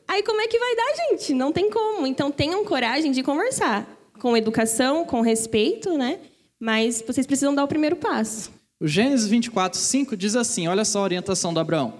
Aí 0.06 0.22
como 0.22 0.40
é 0.42 0.46
que 0.46 0.58
vai 0.58 0.76
dar, 0.76 1.08
gente? 1.08 1.32
Não 1.32 1.50
tem 1.50 1.70
como. 1.70 2.06
Então 2.06 2.30
tenham 2.30 2.62
coragem 2.64 3.10
de 3.10 3.22
conversar. 3.22 3.88
Com 4.20 4.36
educação, 4.36 5.06
com 5.06 5.22
respeito, 5.22 5.96
né? 5.96 6.18
Mas 6.60 7.02
vocês 7.04 7.26
precisam 7.26 7.54
dar 7.54 7.64
o 7.64 7.68
primeiro 7.68 7.96
passo. 7.96 8.52
O 8.78 8.86
Gênesis 8.86 9.26
24, 9.26 9.78
5 9.78 10.14
diz 10.14 10.36
assim: 10.36 10.68
olha 10.68 10.84
só 10.84 11.00
a 11.00 11.04
orientação 11.04 11.54
do 11.54 11.58
Abraão. 11.58 11.94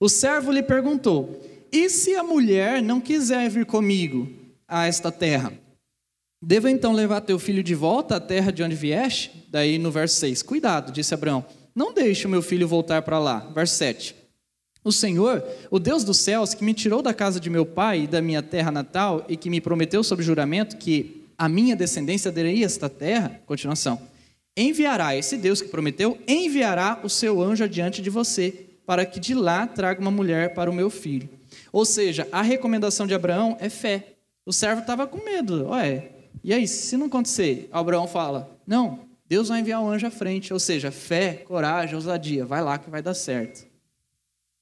O 0.00 0.08
servo 0.08 0.50
lhe 0.50 0.62
perguntou: 0.62 1.38
E 1.70 1.90
se 1.90 2.16
a 2.16 2.22
mulher 2.22 2.80
não 2.80 2.98
quiser 2.98 3.50
vir 3.50 3.66
comigo 3.66 4.26
a 4.66 4.86
esta 4.86 5.12
terra? 5.12 5.52
Devo 6.46 6.68
então 6.68 6.92
levar 6.92 7.22
teu 7.22 7.40
filho 7.40 7.60
de 7.60 7.74
volta 7.74 8.14
à 8.14 8.20
terra 8.20 8.52
de 8.52 8.62
onde 8.62 8.76
vieste? 8.76 9.48
Daí 9.50 9.78
no 9.78 9.90
verso 9.90 10.14
6: 10.20 10.44
Cuidado, 10.44 10.92
disse 10.92 11.12
Abraão, 11.12 11.44
não 11.74 11.92
deixe 11.92 12.24
o 12.24 12.30
meu 12.30 12.40
filho 12.40 12.68
voltar 12.68 13.02
para 13.02 13.18
lá. 13.18 13.40
Verso 13.52 13.74
7. 13.74 14.14
O 14.84 14.92
Senhor, 14.92 15.44
o 15.72 15.80
Deus 15.80 16.04
dos 16.04 16.18
céus, 16.18 16.54
que 16.54 16.62
me 16.62 16.72
tirou 16.72 17.02
da 17.02 17.12
casa 17.12 17.40
de 17.40 17.50
meu 17.50 17.66
pai 17.66 18.02
e 18.02 18.06
da 18.06 18.22
minha 18.22 18.44
terra 18.44 18.70
natal 18.70 19.26
e 19.28 19.36
que 19.36 19.50
me 19.50 19.60
prometeu 19.60 20.04
sob 20.04 20.22
juramento 20.22 20.76
que 20.76 21.26
a 21.36 21.48
minha 21.48 21.74
descendência 21.74 22.30
daria 22.30 22.64
esta 22.64 22.88
terra, 22.88 23.40
continuação 23.44 24.00
enviará, 24.56 25.14
esse 25.14 25.36
Deus 25.36 25.60
que 25.60 25.68
prometeu, 25.68 26.16
enviará 26.26 27.00
o 27.02 27.10
seu 27.10 27.42
anjo 27.42 27.64
adiante 27.64 28.00
de 28.00 28.08
você, 28.08 28.68
para 28.86 29.04
que 29.04 29.20
de 29.20 29.34
lá 29.34 29.66
traga 29.66 30.00
uma 30.00 30.12
mulher 30.12 30.54
para 30.54 30.70
o 30.70 30.74
meu 30.74 30.88
filho. 30.88 31.28
Ou 31.72 31.84
seja, 31.84 32.26
a 32.32 32.40
recomendação 32.40 33.06
de 33.06 33.14
Abraão 33.14 33.56
é 33.60 33.68
fé. 33.68 34.14
O 34.46 34.52
servo 34.52 34.80
estava 34.80 35.06
com 35.06 35.22
medo. 35.22 35.68
Ué, 35.70 36.15
e 36.42 36.52
aí, 36.52 36.66
se 36.66 36.96
não 36.96 37.06
acontecer? 37.06 37.68
Abraão 37.72 38.06
fala: 38.06 38.58
Não, 38.66 39.00
Deus 39.28 39.48
vai 39.48 39.60
enviar 39.60 39.82
um 39.82 39.88
anjo 39.88 40.06
à 40.06 40.10
frente. 40.10 40.52
Ou 40.52 40.58
seja, 40.58 40.90
fé, 40.90 41.44
coragem, 41.46 41.94
ousadia. 41.94 42.44
Vai 42.44 42.62
lá 42.62 42.78
que 42.78 42.90
vai 42.90 43.02
dar 43.02 43.14
certo. 43.14 43.66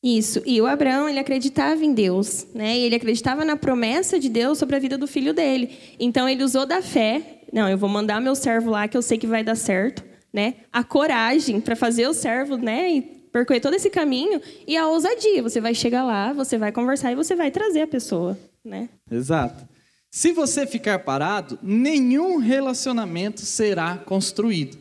Isso. 0.02 0.42
E 0.44 0.60
o 0.60 0.66
Abraão, 0.66 1.08
ele 1.08 1.18
acreditava 1.18 1.82
em 1.82 1.94
Deus, 1.94 2.46
né? 2.54 2.76
E 2.76 2.82
ele 2.82 2.94
acreditava 2.94 3.44
na 3.44 3.56
promessa 3.56 4.20
de 4.20 4.28
Deus 4.28 4.58
sobre 4.58 4.76
a 4.76 4.78
vida 4.78 4.98
do 4.98 5.06
filho 5.06 5.32
dele. 5.32 5.78
Então 5.98 6.28
ele 6.28 6.44
usou 6.44 6.66
da 6.66 6.82
fé 6.82 7.34
não, 7.54 7.68
eu 7.68 7.78
vou 7.78 7.88
mandar 7.88 8.20
meu 8.20 8.34
servo 8.34 8.68
lá 8.68 8.88
que 8.88 8.96
eu 8.96 9.02
sei 9.02 9.16
que 9.16 9.28
vai 9.28 9.44
dar 9.44 9.54
certo, 9.54 10.02
né? 10.32 10.54
A 10.72 10.82
coragem 10.82 11.60
para 11.60 11.76
fazer 11.76 12.08
o 12.08 12.12
servo, 12.12 12.56
né? 12.56 12.90
E 12.90 13.00
percorrer 13.00 13.60
todo 13.60 13.74
esse 13.74 13.88
caminho 13.88 14.42
e 14.66 14.76
a 14.76 14.88
ousadia. 14.88 15.40
Você 15.40 15.60
vai 15.60 15.72
chegar 15.72 16.02
lá, 16.02 16.32
você 16.32 16.58
vai 16.58 16.72
conversar 16.72 17.12
e 17.12 17.14
você 17.14 17.36
vai 17.36 17.52
trazer 17.52 17.82
a 17.82 17.86
pessoa, 17.86 18.36
né? 18.64 18.88
Exato. 19.08 19.68
Se 20.14 20.30
você 20.30 20.64
ficar 20.64 21.00
parado, 21.00 21.58
nenhum 21.60 22.36
relacionamento 22.36 23.40
será 23.40 23.98
construído. 23.98 24.78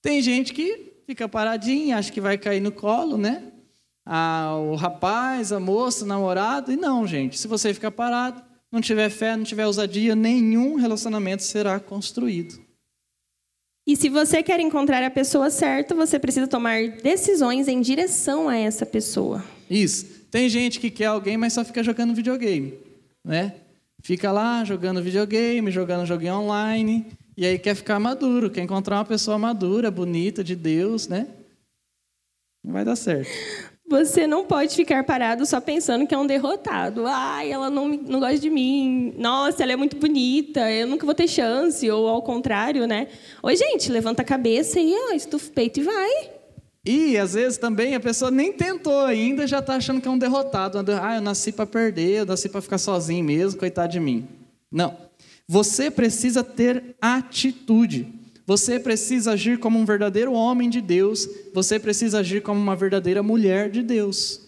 Tem 0.00 0.22
gente 0.22 0.54
que 0.54 0.92
fica 1.08 1.28
paradinho, 1.28 1.96
acha 1.96 2.12
que 2.12 2.20
vai 2.20 2.38
cair 2.38 2.60
no 2.60 2.70
colo, 2.70 3.18
né? 3.18 3.50
Ah, 4.06 4.54
o 4.60 4.76
rapaz, 4.76 5.50
a 5.50 5.58
moça, 5.58 6.04
o 6.04 6.06
namorado. 6.06 6.70
E 6.70 6.76
não, 6.76 7.04
gente. 7.04 7.36
Se 7.36 7.48
você 7.48 7.74
ficar 7.74 7.90
parado, 7.90 8.44
não 8.70 8.80
tiver 8.80 9.10
fé, 9.10 9.34
não 9.34 9.42
tiver 9.42 9.66
ousadia, 9.66 10.14
nenhum 10.14 10.76
relacionamento 10.76 11.42
será 11.42 11.80
construído. 11.80 12.56
E 13.84 13.96
se 13.96 14.08
você 14.08 14.40
quer 14.40 14.60
encontrar 14.60 15.02
a 15.02 15.10
pessoa 15.10 15.50
certa, 15.50 15.96
você 15.96 16.16
precisa 16.16 16.46
tomar 16.46 16.90
decisões 17.02 17.66
em 17.66 17.80
direção 17.80 18.48
a 18.48 18.56
essa 18.56 18.86
pessoa. 18.86 19.44
Isso. 19.68 20.06
Tem 20.30 20.48
gente 20.48 20.78
que 20.78 20.92
quer 20.92 21.06
alguém, 21.06 21.36
mas 21.36 21.54
só 21.54 21.64
fica 21.64 21.82
jogando 21.82 22.14
videogame, 22.14 22.78
né? 23.24 23.52
Fica 24.02 24.32
lá 24.32 24.64
jogando 24.64 25.02
videogame, 25.02 25.70
jogando 25.70 26.06
joguinho 26.06 26.34
online, 26.34 27.06
e 27.36 27.44
aí 27.44 27.58
quer 27.58 27.74
ficar 27.74 27.98
maduro, 28.00 28.50
quer 28.50 28.62
encontrar 28.62 28.96
uma 28.96 29.04
pessoa 29.04 29.38
madura, 29.38 29.90
bonita, 29.90 30.42
de 30.42 30.56
Deus, 30.56 31.08
né? 31.08 31.26
Não 32.64 32.72
vai 32.72 32.84
dar 32.84 32.96
certo. 32.96 33.30
Você 33.88 34.24
não 34.24 34.44
pode 34.44 34.76
ficar 34.76 35.02
parado 35.02 35.44
só 35.44 35.60
pensando 35.60 36.06
que 36.06 36.14
é 36.14 36.18
um 36.18 36.26
derrotado. 36.26 37.06
Ai, 37.06 37.50
ela 37.50 37.68
não, 37.68 37.88
não 37.88 38.20
gosta 38.20 38.38
de 38.38 38.48
mim. 38.48 39.12
Nossa, 39.18 39.64
ela 39.64 39.72
é 39.72 39.76
muito 39.76 39.96
bonita. 39.96 40.70
Eu 40.70 40.86
nunca 40.86 41.04
vou 41.04 41.14
ter 41.14 41.26
chance. 41.26 41.90
Ou 41.90 42.06
ao 42.06 42.22
contrário, 42.22 42.86
né? 42.86 43.08
Oi, 43.42 43.56
gente, 43.56 43.90
levanta 43.90 44.22
a 44.22 44.24
cabeça 44.24 44.78
e 44.78 44.94
ó, 44.94 45.12
estufa 45.12 45.48
o 45.48 45.52
peito 45.52 45.80
e 45.80 45.82
vai. 45.82 46.39
E 46.84 47.18
às 47.18 47.34
vezes 47.34 47.58
também 47.58 47.94
a 47.94 48.00
pessoa 48.00 48.30
nem 48.30 48.52
tentou 48.52 49.00
ainda, 49.00 49.46
já 49.46 49.58
está 49.58 49.76
achando 49.76 50.00
que 50.00 50.08
é 50.08 50.10
um 50.10 50.18
derrotado. 50.18 50.78
Ah, 51.02 51.16
eu 51.16 51.20
nasci 51.20 51.52
para 51.52 51.66
perder, 51.66 52.20
eu 52.20 52.26
nasci 52.26 52.48
para 52.48 52.62
ficar 52.62 52.78
sozinho 52.78 53.24
mesmo, 53.24 53.60
coitado 53.60 53.92
de 53.92 54.00
mim. 54.00 54.26
Não. 54.72 54.96
Você 55.46 55.90
precisa 55.90 56.42
ter 56.42 56.96
atitude. 57.00 58.08
Você 58.46 58.80
precisa 58.80 59.32
agir 59.32 59.58
como 59.58 59.78
um 59.78 59.84
verdadeiro 59.84 60.32
homem 60.32 60.68
de 60.68 60.80
Deus, 60.80 61.28
você 61.54 61.78
precisa 61.78 62.18
agir 62.18 62.42
como 62.42 62.58
uma 62.58 62.74
verdadeira 62.74 63.22
mulher 63.22 63.70
de 63.70 63.82
Deus. 63.82 64.40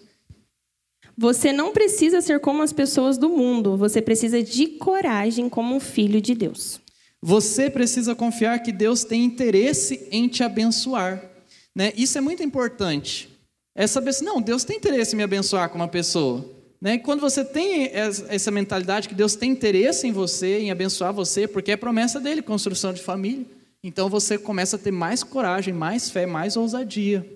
Você 1.16 1.52
não 1.52 1.72
precisa 1.72 2.20
ser 2.20 2.40
como 2.40 2.62
as 2.62 2.72
pessoas 2.72 3.16
do 3.16 3.28
mundo, 3.28 3.76
você 3.76 4.02
precisa 4.02 4.42
de 4.42 4.66
coragem 4.66 5.48
como 5.48 5.76
um 5.76 5.78
filho 5.78 6.20
de 6.20 6.34
Deus. 6.34 6.80
Você 7.20 7.70
precisa 7.70 8.14
confiar 8.14 8.60
que 8.60 8.72
Deus 8.72 9.04
tem 9.04 9.22
interesse 9.22 10.08
em 10.10 10.26
te 10.26 10.42
abençoar. 10.42 11.31
Né? 11.74 11.92
Isso 11.96 12.18
é 12.18 12.20
muito 12.20 12.42
importante. 12.42 13.28
É 13.74 13.86
saber 13.86 14.10
assim, 14.10 14.24
não, 14.24 14.40
Deus 14.40 14.64
tem 14.64 14.76
interesse 14.76 15.14
em 15.14 15.16
me 15.16 15.22
abençoar 15.22 15.68
como 15.70 15.82
uma 15.82 15.88
pessoa. 15.88 16.44
Né? 16.80 16.98
Quando 16.98 17.20
você 17.20 17.44
tem 17.44 17.90
essa 17.92 18.50
mentalidade 18.50 19.08
que 19.08 19.14
Deus 19.14 19.34
tem 19.34 19.50
interesse 19.50 20.06
em 20.06 20.12
você, 20.12 20.58
em 20.58 20.70
abençoar 20.70 21.12
você, 21.12 21.46
porque 21.46 21.72
é 21.72 21.76
promessa 21.76 22.20
dele, 22.20 22.42
construção 22.42 22.92
de 22.92 23.00
família. 23.00 23.46
Então 23.82 24.08
você 24.08 24.36
começa 24.36 24.76
a 24.76 24.78
ter 24.78 24.90
mais 24.90 25.22
coragem, 25.22 25.72
mais 25.72 26.10
fé, 26.10 26.26
mais 26.26 26.56
ousadia. 26.56 27.26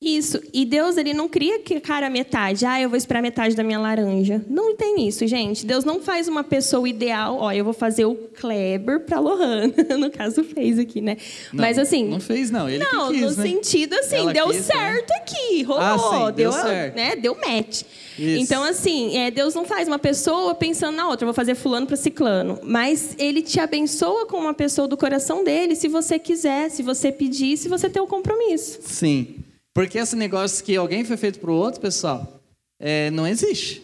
Isso. 0.00 0.40
E 0.52 0.64
Deus, 0.64 0.96
ele 0.96 1.12
não 1.12 1.28
cria 1.28 1.58
que 1.58 1.80
cara 1.80 2.08
metade. 2.08 2.64
Ah, 2.64 2.80
eu 2.80 2.88
vou 2.88 2.96
esperar 2.96 3.20
metade 3.20 3.56
da 3.56 3.64
minha 3.64 3.80
laranja. 3.80 4.44
Não 4.48 4.76
tem 4.76 5.08
isso, 5.08 5.26
gente. 5.26 5.66
Deus 5.66 5.84
não 5.84 6.00
faz 6.00 6.28
uma 6.28 6.44
pessoa 6.44 6.88
ideal. 6.88 7.36
Ó, 7.40 7.50
eu 7.50 7.64
vou 7.64 7.72
fazer 7.72 8.04
o 8.04 8.14
Kleber 8.14 9.00
para 9.00 9.18
Lohana. 9.18 9.74
no 9.98 10.08
caso, 10.08 10.44
fez 10.44 10.78
aqui, 10.78 11.00
né? 11.00 11.16
Não, 11.52 11.62
Mas 11.62 11.78
assim. 11.78 12.04
Não 12.04 12.20
fez, 12.20 12.48
não. 12.48 12.68
Ele 12.68 12.78
não, 12.78 13.10
quis, 13.10 13.20
no 13.22 13.42
né? 13.42 13.50
sentido 13.50 13.94
assim, 13.94 14.16
Ela 14.16 14.32
deu 14.32 14.46
quis, 14.46 14.68
né? 14.68 14.74
certo 14.74 15.10
aqui. 15.14 15.62
Rolou. 15.64 15.82
Ah, 15.82 15.98
sim, 15.98 16.24
deu 16.26 16.32
deu, 16.32 16.52
certo. 16.52 16.96
Né, 16.96 17.16
deu 17.16 17.34
match. 17.34 17.82
Isso. 18.16 18.42
Então, 18.42 18.62
assim, 18.62 19.16
é, 19.16 19.32
Deus 19.32 19.52
não 19.52 19.64
faz 19.64 19.88
uma 19.88 19.98
pessoa 19.98 20.54
pensando 20.54 20.94
na 20.94 21.08
outra. 21.08 21.24
Eu 21.24 21.28
vou 21.28 21.34
fazer 21.34 21.56
fulano 21.56 21.88
para 21.88 21.96
ciclano. 21.96 22.60
Mas 22.62 23.16
ele 23.18 23.42
te 23.42 23.58
abençoa 23.58 24.26
com 24.26 24.36
uma 24.38 24.54
pessoa 24.54 24.86
do 24.86 24.96
coração 24.96 25.42
dele, 25.42 25.74
se 25.74 25.88
você 25.88 26.20
quiser, 26.20 26.70
se 26.70 26.84
você 26.84 27.10
pedir, 27.10 27.56
se 27.56 27.68
você 27.68 27.90
ter 27.90 28.00
o 28.00 28.06
compromisso. 28.06 28.78
Sim. 28.82 29.47
Porque 29.78 29.96
esse 29.96 30.16
negócio 30.16 30.64
que 30.64 30.74
alguém 30.74 31.04
foi 31.04 31.16
feito 31.16 31.38
para 31.38 31.52
o 31.52 31.54
outro, 31.54 31.80
pessoal, 31.80 32.40
é, 32.80 33.12
não 33.12 33.24
existe. 33.24 33.80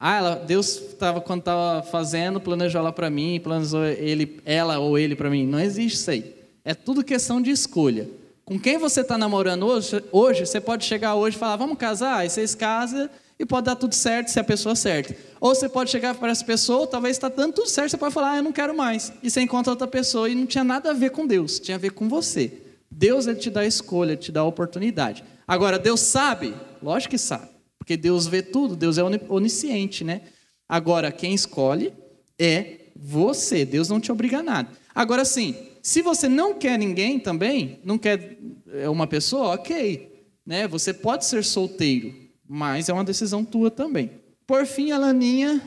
Ah, 0.00 0.16
ela, 0.16 0.34
Deus 0.36 0.80
estava 0.80 1.20
quando 1.20 1.40
estava 1.40 1.82
fazendo, 1.82 2.40
planejou 2.40 2.78
ela 2.80 2.90
para 2.90 3.10
mim, 3.10 3.38
planejou 3.44 3.84
ele, 3.84 4.40
ela 4.46 4.78
ou 4.78 4.98
ele 4.98 5.14
para 5.14 5.28
mim. 5.28 5.46
Não 5.46 5.60
existe 5.60 5.98
isso 5.98 6.10
aí. 6.10 6.34
É 6.64 6.72
tudo 6.72 7.04
questão 7.04 7.42
de 7.42 7.50
escolha. 7.50 8.08
Com 8.42 8.58
quem 8.58 8.78
você 8.78 9.02
está 9.02 9.18
namorando 9.18 9.66
hoje, 9.66 10.02
hoje, 10.10 10.46
você 10.46 10.62
pode 10.62 10.86
chegar 10.86 11.14
hoje 11.14 11.36
e 11.36 11.38
falar, 11.38 11.56
vamos 11.56 11.76
casar, 11.76 12.20
aí 12.20 12.30
vocês 12.30 12.54
casam 12.54 13.10
e 13.38 13.44
pode 13.44 13.66
dar 13.66 13.76
tudo 13.76 13.94
certo 13.94 14.28
se 14.28 14.38
é 14.38 14.40
a 14.40 14.44
pessoa 14.44 14.74
certa. 14.74 15.14
Ou 15.38 15.54
você 15.54 15.68
pode 15.68 15.90
chegar 15.90 16.14
para 16.14 16.30
essa 16.30 16.42
pessoa, 16.42 16.86
talvez 16.86 17.18
está 17.18 17.28
dando 17.28 17.52
tudo 17.52 17.68
certo, 17.68 17.90
você 17.90 17.98
pode 17.98 18.14
falar, 18.14 18.30
ah, 18.30 18.36
eu 18.38 18.42
não 18.42 18.50
quero 18.50 18.74
mais. 18.74 19.12
E 19.22 19.30
você 19.30 19.42
encontra 19.42 19.70
outra 19.70 19.86
pessoa 19.86 20.26
e 20.26 20.34
não 20.34 20.46
tinha 20.46 20.64
nada 20.64 20.88
a 20.92 20.94
ver 20.94 21.10
com 21.10 21.26
Deus, 21.26 21.60
tinha 21.60 21.74
a 21.74 21.78
ver 21.78 21.90
com 21.90 22.08
você. 22.08 22.50
Deus 22.90 23.26
ele 23.26 23.36
te 23.36 23.50
dá 23.50 23.60
a 23.60 23.66
escolha, 23.66 24.12
ele 24.12 24.20
te 24.22 24.32
dá 24.32 24.40
a 24.40 24.44
oportunidade. 24.44 25.22
Agora, 25.46 25.78
Deus 25.78 26.00
sabe? 26.00 26.54
Lógico 26.82 27.10
que 27.12 27.18
sabe, 27.18 27.48
porque 27.78 27.96
Deus 27.96 28.26
vê 28.26 28.42
tudo, 28.42 28.74
Deus 28.76 28.98
é 28.98 29.02
oni- 29.04 29.20
onisciente, 29.28 30.04
né? 30.04 30.22
Agora, 30.68 31.12
quem 31.12 31.34
escolhe 31.34 31.92
é 32.38 32.80
você, 32.96 33.64
Deus 33.64 33.88
não 33.88 34.00
te 34.00 34.10
obriga 34.10 34.38
a 34.38 34.42
nada. 34.42 34.68
Agora, 34.94 35.24
sim, 35.24 35.54
se 35.82 36.00
você 36.00 36.28
não 36.28 36.54
quer 36.54 36.78
ninguém 36.78 37.18
também, 37.18 37.80
não 37.84 37.98
quer 37.98 38.38
é, 38.72 38.88
uma 38.88 39.06
pessoa, 39.06 39.54
ok, 39.54 40.10
né? 40.46 40.66
Você 40.68 40.94
pode 40.94 41.26
ser 41.26 41.44
solteiro, 41.44 42.14
mas 42.48 42.88
é 42.88 42.92
uma 42.92 43.04
decisão 43.04 43.44
tua 43.44 43.70
também. 43.70 44.10
Por 44.46 44.64
fim, 44.66 44.92
a 44.92 44.98
Laninha, 44.98 45.60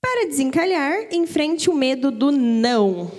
Para 0.00 0.26
desencalhar, 0.28 1.12
enfrente 1.12 1.70
o 1.70 1.74
medo 1.74 2.10
do 2.10 2.32
não. 2.32 3.12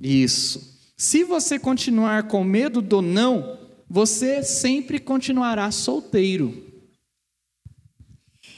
Isso. 0.00 0.78
Se 0.96 1.24
você 1.24 1.58
continuar 1.58 2.28
com 2.28 2.44
medo 2.44 2.80
do 2.80 3.02
não, 3.02 3.57
você 3.88 4.42
sempre 4.42 4.98
continuará 4.98 5.70
solteiro. 5.70 6.66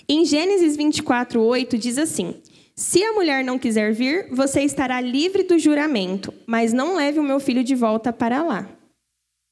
Em 0.09 0.25
Gênesis 0.25 0.77
24, 0.77 1.41
8, 1.41 1.79
diz 1.79 1.97
assim: 1.99 2.35
Se 2.75 3.03
a 3.05 3.13
mulher 3.13 3.45
não 3.45 3.59
quiser 3.59 3.93
vir, 3.93 4.29
você 4.33 4.63
estará 4.63 5.01
livre 5.01 5.45
do 5.45 5.59
juramento, 5.59 6.35
mas 6.47 6.73
não 6.73 6.97
leve 6.97 7.21
o 7.21 7.23
meu 7.25 7.39
filho 7.39 7.63
de 7.63 7.75
volta 7.75 8.13
para 8.13 8.43
lá. 8.43 8.69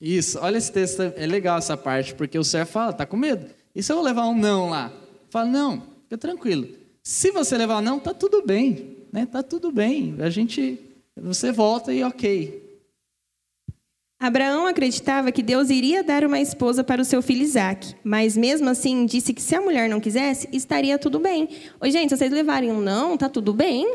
Isso, 0.01 0.39
olha 0.41 0.59
esse 0.59 0.73
texto, 0.73 1.03
é 1.03 1.27
legal 1.27 1.59
essa 1.59 1.77
parte, 1.77 2.15
porque 2.15 2.39
o 2.39 2.45
servo 2.45 2.71
fala, 2.71 2.93
tá 2.93 3.05
com 3.05 3.17
medo. 3.17 3.47
E 3.75 3.83
se 3.83 3.93
eu 3.93 4.01
levar 4.01 4.27
um 4.27 4.37
não 4.37 4.71
lá? 4.71 4.93
Fala, 5.31 5.47
não, 5.47 5.83
fica 6.05 6.17
tranquilo. 6.17 6.69
Se 7.03 7.31
você 7.31 7.57
levar 7.57 7.79
um 7.79 7.83
não, 7.83 7.99
tá 7.99 8.15
tudo 8.15 8.43
bem, 8.45 8.97
né? 9.13 9.27
Tá 9.27 9.43
tudo 9.43 9.73
bem. 9.73 10.17
A 10.21 10.31
gente, 10.31 10.79
você 11.17 11.51
volta 11.51 11.93
e 11.93 12.03
ok. 12.05 12.68
Abraão 14.21 14.67
acreditava 14.67 15.31
que 15.31 15.45
Deus 15.45 15.71
iria 15.71 16.03
dar 16.03 16.25
uma 16.25 16.41
esposa 16.41 16.83
para 16.83 17.01
o 17.01 17.05
seu 17.05 17.23
filho 17.23 17.43
Isaac, 17.43 17.95
mas 18.03 18.37
mesmo 18.37 18.69
assim 18.69 19.07
disse 19.07 19.33
que 19.33 19.41
se 19.41 19.55
a 19.55 19.61
mulher 19.61 19.89
não 19.89 20.01
quisesse, 20.01 20.49
estaria 20.53 20.99
tudo 20.99 21.21
bem. 21.21 21.49
Ô, 21.81 21.89
gente, 21.89 22.11
se 22.11 22.17
vocês 22.17 22.33
levarem 22.33 22.73
um 22.73 22.81
não, 22.81 23.17
tá 23.17 23.29
tudo 23.29 23.53
bem, 23.53 23.87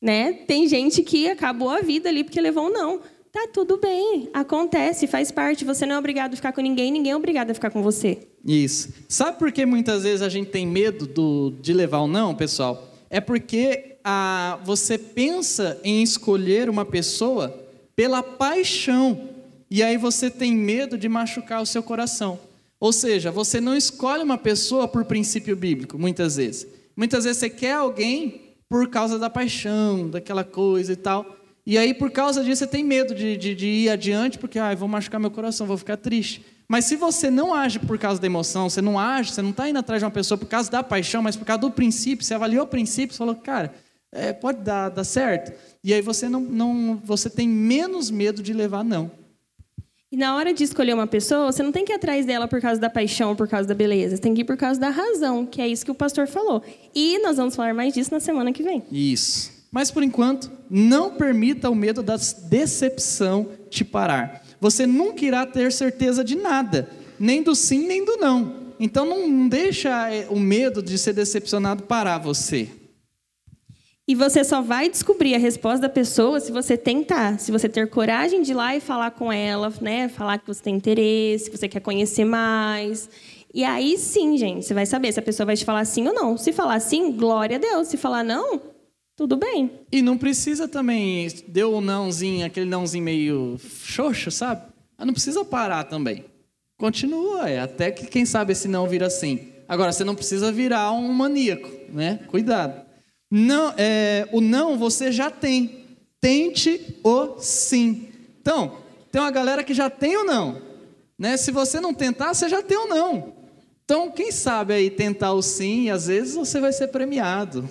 né? 0.00 0.32
Tem 0.46 0.68
gente 0.68 1.02
que 1.02 1.28
acabou 1.28 1.68
a 1.68 1.80
vida 1.80 2.08
ali 2.08 2.22
porque 2.22 2.40
levou 2.40 2.66
um 2.66 2.72
não. 2.72 3.00
Tá 3.32 3.48
tudo 3.52 3.76
bem, 3.76 4.30
acontece, 4.32 5.08
faz 5.08 5.32
parte. 5.32 5.64
Você 5.64 5.84
não 5.84 5.96
é 5.96 5.98
obrigado 5.98 6.32
a 6.32 6.36
ficar 6.36 6.52
com 6.52 6.60
ninguém, 6.60 6.92
ninguém 6.92 7.12
é 7.12 7.16
obrigado 7.16 7.50
a 7.50 7.54
ficar 7.54 7.70
com 7.70 7.82
você. 7.82 8.18
Isso. 8.44 8.94
Sabe 9.08 9.36
por 9.36 9.50
que 9.50 9.66
muitas 9.66 10.04
vezes 10.04 10.22
a 10.22 10.28
gente 10.28 10.48
tem 10.48 10.64
medo 10.64 11.06
do, 11.06 11.52
de 11.60 11.72
levar 11.72 12.02
um 12.02 12.06
não, 12.06 12.36
pessoal? 12.36 12.94
É 13.10 13.20
porque 13.20 13.96
ah, 14.04 14.60
você 14.64 14.96
pensa 14.96 15.78
em 15.82 16.02
escolher 16.02 16.70
uma 16.70 16.84
pessoa 16.84 17.66
pela 17.96 18.22
paixão. 18.22 19.35
E 19.70 19.82
aí 19.82 19.96
você 19.96 20.30
tem 20.30 20.54
medo 20.54 20.96
de 20.96 21.08
machucar 21.08 21.60
o 21.60 21.66
seu 21.66 21.82
coração. 21.82 22.38
Ou 22.78 22.92
seja, 22.92 23.30
você 23.30 23.60
não 23.60 23.76
escolhe 23.76 24.22
uma 24.22 24.38
pessoa 24.38 24.86
por 24.86 25.04
princípio 25.04 25.56
bíblico, 25.56 25.98
muitas 25.98 26.36
vezes. 26.36 26.66
Muitas 26.96 27.24
vezes 27.24 27.38
você 27.38 27.50
quer 27.50 27.72
alguém 27.72 28.42
por 28.68 28.88
causa 28.88 29.18
da 29.18 29.30
paixão, 29.30 30.08
daquela 30.08 30.44
coisa 30.44 30.92
e 30.92 30.96
tal. 30.96 31.36
E 31.64 31.76
aí, 31.76 31.92
por 31.92 32.10
causa 32.10 32.44
disso, 32.44 32.60
você 32.60 32.66
tem 32.66 32.84
medo 32.84 33.14
de, 33.14 33.36
de, 33.36 33.54
de 33.54 33.66
ir 33.66 33.88
adiante, 33.88 34.38
porque 34.38 34.58
ah, 34.58 34.74
vou 34.74 34.88
machucar 34.88 35.20
meu 35.20 35.30
coração, 35.30 35.66
vou 35.66 35.76
ficar 35.76 35.96
triste. 35.96 36.44
Mas 36.68 36.84
se 36.84 36.96
você 36.96 37.30
não 37.30 37.54
age 37.54 37.78
por 37.78 37.98
causa 37.98 38.20
da 38.20 38.26
emoção, 38.26 38.68
você 38.68 38.80
não 38.80 38.98
age, 38.98 39.32
você 39.32 39.42
não 39.42 39.50
está 39.50 39.68
indo 39.68 39.78
atrás 39.78 40.00
de 40.00 40.04
uma 40.04 40.10
pessoa 40.10 40.36
por 40.38 40.46
causa 40.46 40.70
da 40.70 40.82
paixão, 40.82 41.22
mas 41.22 41.36
por 41.36 41.44
causa 41.44 41.60
do 41.60 41.70
princípio, 41.70 42.24
você 42.24 42.34
avaliou 42.34 42.64
o 42.64 42.68
princípio, 42.68 43.14
você 43.14 43.18
falou, 43.18 43.34
cara, 43.36 43.74
é, 44.12 44.32
pode 44.32 44.60
dar, 44.60 44.88
dar 44.88 45.04
certo. 45.04 45.52
E 45.82 45.92
aí 45.92 46.00
você 46.00 46.28
não, 46.28 46.40
não, 46.40 47.00
você 47.04 47.28
tem 47.28 47.48
menos 47.48 48.10
medo 48.10 48.42
de 48.42 48.52
levar 48.52 48.84
não. 48.84 49.10
E 50.10 50.16
na 50.16 50.36
hora 50.36 50.54
de 50.54 50.62
escolher 50.62 50.94
uma 50.94 51.06
pessoa, 51.06 51.50
você 51.50 51.64
não 51.64 51.72
tem 51.72 51.84
que 51.84 51.92
ir 51.92 51.96
atrás 51.96 52.24
dela 52.24 52.46
por 52.46 52.60
causa 52.60 52.80
da 52.80 52.88
paixão, 52.88 53.34
por 53.34 53.48
causa 53.48 53.66
da 53.68 53.74
beleza. 53.74 54.16
Você 54.16 54.22
tem 54.22 54.34
que 54.34 54.42
ir 54.42 54.44
por 54.44 54.56
causa 54.56 54.78
da 54.78 54.88
razão, 54.88 55.44
que 55.44 55.60
é 55.60 55.66
isso 55.66 55.84
que 55.84 55.90
o 55.90 55.94
pastor 55.96 56.28
falou. 56.28 56.62
E 56.94 57.18
nós 57.18 57.36
vamos 57.36 57.56
falar 57.56 57.74
mais 57.74 57.92
disso 57.92 58.12
na 58.12 58.20
semana 58.20 58.52
que 58.52 58.62
vem. 58.62 58.84
Isso. 58.92 59.50
Mas 59.70 59.90
por 59.90 60.04
enquanto, 60.04 60.50
não 60.70 61.10
permita 61.10 61.68
o 61.68 61.74
medo 61.74 62.04
da 62.04 62.16
decepção 62.48 63.48
te 63.68 63.84
parar. 63.84 64.44
Você 64.60 64.86
nunca 64.86 65.24
irá 65.24 65.44
ter 65.44 65.72
certeza 65.72 66.22
de 66.22 66.36
nada, 66.36 66.88
nem 67.18 67.42
do 67.42 67.54
sim, 67.56 67.86
nem 67.86 68.04
do 68.04 68.16
não. 68.16 68.54
Então 68.78 69.04
não 69.04 69.48
deixa 69.48 70.12
eh, 70.14 70.28
o 70.30 70.38
medo 70.38 70.82
de 70.82 70.96
ser 70.98 71.14
decepcionado 71.14 71.82
parar 71.82 72.18
você. 72.18 72.68
E 74.08 74.14
você 74.14 74.44
só 74.44 74.62
vai 74.62 74.88
descobrir 74.88 75.34
a 75.34 75.38
resposta 75.38 75.80
da 75.80 75.88
pessoa 75.88 76.38
se 76.38 76.52
você 76.52 76.76
tentar, 76.76 77.40
se 77.40 77.50
você 77.50 77.68
ter 77.68 77.90
coragem 77.90 78.40
de 78.40 78.52
ir 78.52 78.54
lá 78.54 78.76
e 78.76 78.80
falar 78.80 79.10
com 79.10 79.32
ela, 79.32 79.72
né? 79.80 80.08
Falar 80.08 80.38
que 80.38 80.46
você 80.46 80.62
tem 80.62 80.76
interesse, 80.76 81.50
que 81.50 81.56
você 81.56 81.68
quer 81.68 81.80
conhecer 81.80 82.24
mais. 82.24 83.10
E 83.52 83.64
aí 83.64 83.98
sim, 83.98 84.38
gente, 84.38 84.64
você 84.64 84.72
vai 84.72 84.86
saber 84.86 85.10
se 85.12 85.18
a 85.18 85.22
pessoa 85.22 85.46
vai 85.46 85.56
te 85.56 85.64
falar 85.64 85.84
sim 85.84 86.06
ou 86.06 86.14
não. 86.14 86.38
Se 86.38 86.52
falar 86.52 86.78
sim, 86.78 87.10
glória 87.10 87.56
a 87.56 87.58
Deus. 87.58 87.88
Se 87.88 87.96
falar 87.96 88.22
não, 88.22 88.60
tudo 89.16 89.36
bem. 89.36 89.72
E 89.90 90.00
não 90.00 90.16
precisa 90.16 90.68
também, 90.68 91.26
deu 91.48 91.74
um 91.74 91.80
nãozinho, 91.80 92.46
aquele 92.46 92.66
nãozinho 92.66 93.02
meio 93.02 93.58
xoxo, 93.82 94.30
sabe? 94.30 94.62
Não 95.00 95.12
precisa 95.12 95.44
parar 95.44 95.82
também. 95.82 96.24
Continua, 96.78 97.50
é, 97.50 97.58
até 97.58 97.90
que 97.90 98.06
quem 98.06 98.24
sabe 98.24 98.52
esse 98.52 98.68
não 98.68 98.86
vira 98.86 99.10
sim. 99.10 99.48
Agora, 99.66 99.90
você 99.90 100.04
não 100.04 100.14
precisa 100.14 100.52
virar 100.52 100.92
um 100.92 101.12
maníaco, 101.12 101.68
né? 101.88 102.20
Cuidado. 102.28 102.85
Não, 103.30 103.74
é, 103.76 104.28
o 104.32 104.40
não 104.40 104.78
você 104.78 105.10
já 105.10 105.30
tem. 105.30 105.84
Tente 106.20 106.98
o 107.02 107.38
sim. 107.38 108.08
Então, 108.40 108.78
tem 109.10 109.20
uma 109.20 109.30
galera 109.30 109.64
que 109.64 109.74
já 109.74 109.90
tem 109.90 110.16
o 110.16 110.24
não. 110.24 110.62
Né? 111.18 111.36
Se 111.36 111.50
você 111.50 111.80
não 111.80 111.94
tentar, 111.94 112.34
você 112.34 112.48
já 112.48 112.62
tem 112.62 112.76
o 112.76 112.86
não. 112.86 113.34
Então, 113.84 114.10
quem 114.10 114.32
sabe 114.32 114.74
aí 114.74 114.90
tentar 114.90 115.32
o 115.32 115.42
sim 115.42 115.84
e 115.84 115.90
às 115.90 116.06
vezes 116.06 116.34
você 116.34 116.60
vai 116.60 116.72
ser 116.72 116.88
premiado. 116.88 117.68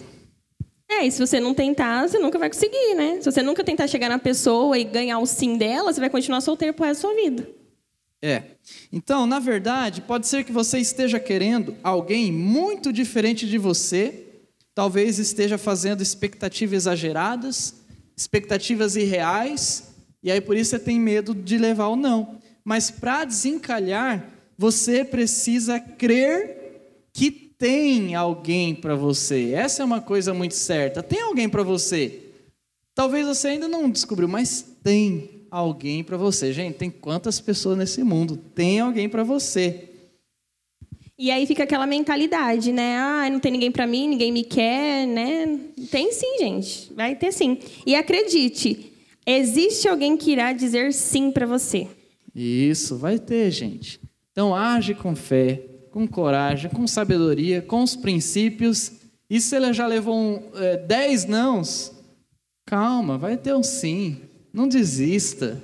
É, 0.88 1.06
e 1.06 1.12
se 1.12 1.20
você 1.20 1.40
não 1.40 1.54
tentar, 1.54 2.08
você 2.08 2.20
nunca 2.20 2.38
vai 2.38 2.50
conseguir, 2.50 2.96
né? 2.96 3.20
Se 3.20 3.32
você 3.32 3.42
nunca 3.42 3.64
tentar 3.64 3.88
chegar 3.88 4.08
na 4.08 4.20
pessoa 4.20 4.78
e 4.78 4.84
ganhar 4.84 5.20
o 5.20 5.26
sim 5.26 5.58
dela, 5.58 5.92
você 5.92 6.00
vai 6.00 6.10
continuar 6.10 6.42
solteiro 6.42 6.74
pro 6.74 6.86
resto 6.86 7.02
da 7.02 7.10
sua 7.10 7.22
vida. 7.22 7.50
É. 8.22 8.44
Então, 8.92 9.26
na 9.28 9.40
verdade, 9.40 10.02
pode 10.02 10.28
ser 10.28 10.44
que 10.44 10.52
você 10.52 10.80
esteja 10.80 11.20
querendo 11.20 11.76
alguém 11.84 12.32
muito 12.32 12.94
diferente 12.94 13.48
de 13.48 13.58
você, 13.58 14.25
talvez 14.76 15.18
esteja 15.18 15.58
fazendo 15.58 16.04
expectativas 16.04 16.74
exageradas, 16.84 17.76
expectativas 18.16 18.98
irreais, 18.98 19.96
e 20.22 20.30
aí 20.30 20.42
por 20.42 20.58
isso 20.58 20.72
você 20.72 20.80
tem 20.80 21.00
medo 21.00 21.34
de 21.34 21.58
levar 21.58 21.88
o 21.88 21.96
não. 21.96 22.38
Mas 22.64 22.92
para 22.92 23.24
desencalhar, 23.24 24.30
você 24.58 25.06
precisa 25.06 25.80
crer 25.80 27.08
que 27.14 27.32
tem 27.32 28.16
alguém 28.16 28.76
para 28.76 28.96
você. 28.96 29.54
Essa 29.54 29.82
é 29.82 29.86
uma 29.86 30.02
coisa 30.02 30.34
muito 30.34 30.56
certa. 30.56 31.02
Tem 31.02 31.22
alguém 31.22 31.48
para 31.48 31.64
você. 31.64 32.22
Talvez 32.94 33.26
você 33.26 33.50
ainda 33.50 33.68
não 33.68 33.90
descobriu, 33.90 34.28
mas 34.28 34.66
tem 34.84 35.48
alguém 35.50 36.04
para 36.04 36.18
você. 36.18 36.52
Gente, 36.52 36.76
tem 36.76 36.90
quantas 36.90 37.40
pessoas 37.40 37.78
nesse 37.78 38.04
mundo? 38.04 38.36
Tem 38.36 38.80
alguém 38.80 39.08
para 39.08 39.24
você. 39.24 39.95
E 41.18 41.32
aí 41.32 41.46
fica 41.46 41.64
aquela 41.64 41.88
mentalidade, 41.88 42.74
né? 42.74 42.98
Ah, 42.98 43.30
não 43.30 43.40
tem 43.40 43.52
ninguém 43.52 43.72
pra 43.72 43.88
mim, 43.88 44.10
ninguém 44.10 44.34
me 44.34 44.44
quer, 44.44 45.08
né? 45.08 45.60
Tem 45.90 46.12
sim, 46.12 46.38
gente. 46.40 46.92
Vai 46.94 47.16
ter 47.16 47.32
sim. 47.32 47.58
E 47.86 47.96
acredite, 47.96 48.92
existe 49.26 49.88
alguém 49.88 50.18
que 50.18 50.32
irá 50.32 50.52
dizer 50.52 50.92
sim 50.92 51.32
pra 51.32 51.46
você. 51.46 51.88
Isso, 52.36 52.98
vai 52.98 53.18
ter, 53.18 53.50
gente. 53.50 54.02
Então, 54.34 54.54
age 54.54 54.94
com 54.94 55.16
fé, 55.16 55.62
com 55.90 56.06
coragem, 56.06 56.70
com 56.70 56.86
sabedoria, 56.86 57.62
com 57.62 57.82
os 57.82 57.96
princípios. 57.96 58.92
E 59.30 59.40
se 59.40 59.56
ele 59.56 59.72
já 59.72 59.88
levou 59.88 60.18
um, 60.18 60.42
é, 60.56 60.76
dez 60.76 61.24
nãos, 61.24 61.94
calma, 62.66 63.18
vai 63.18 63.38
ter 63.38 63.56
um 63.56 63.64
sim. 63.64 64.18
Não 64.52 64.68
desista. 64.68 65.64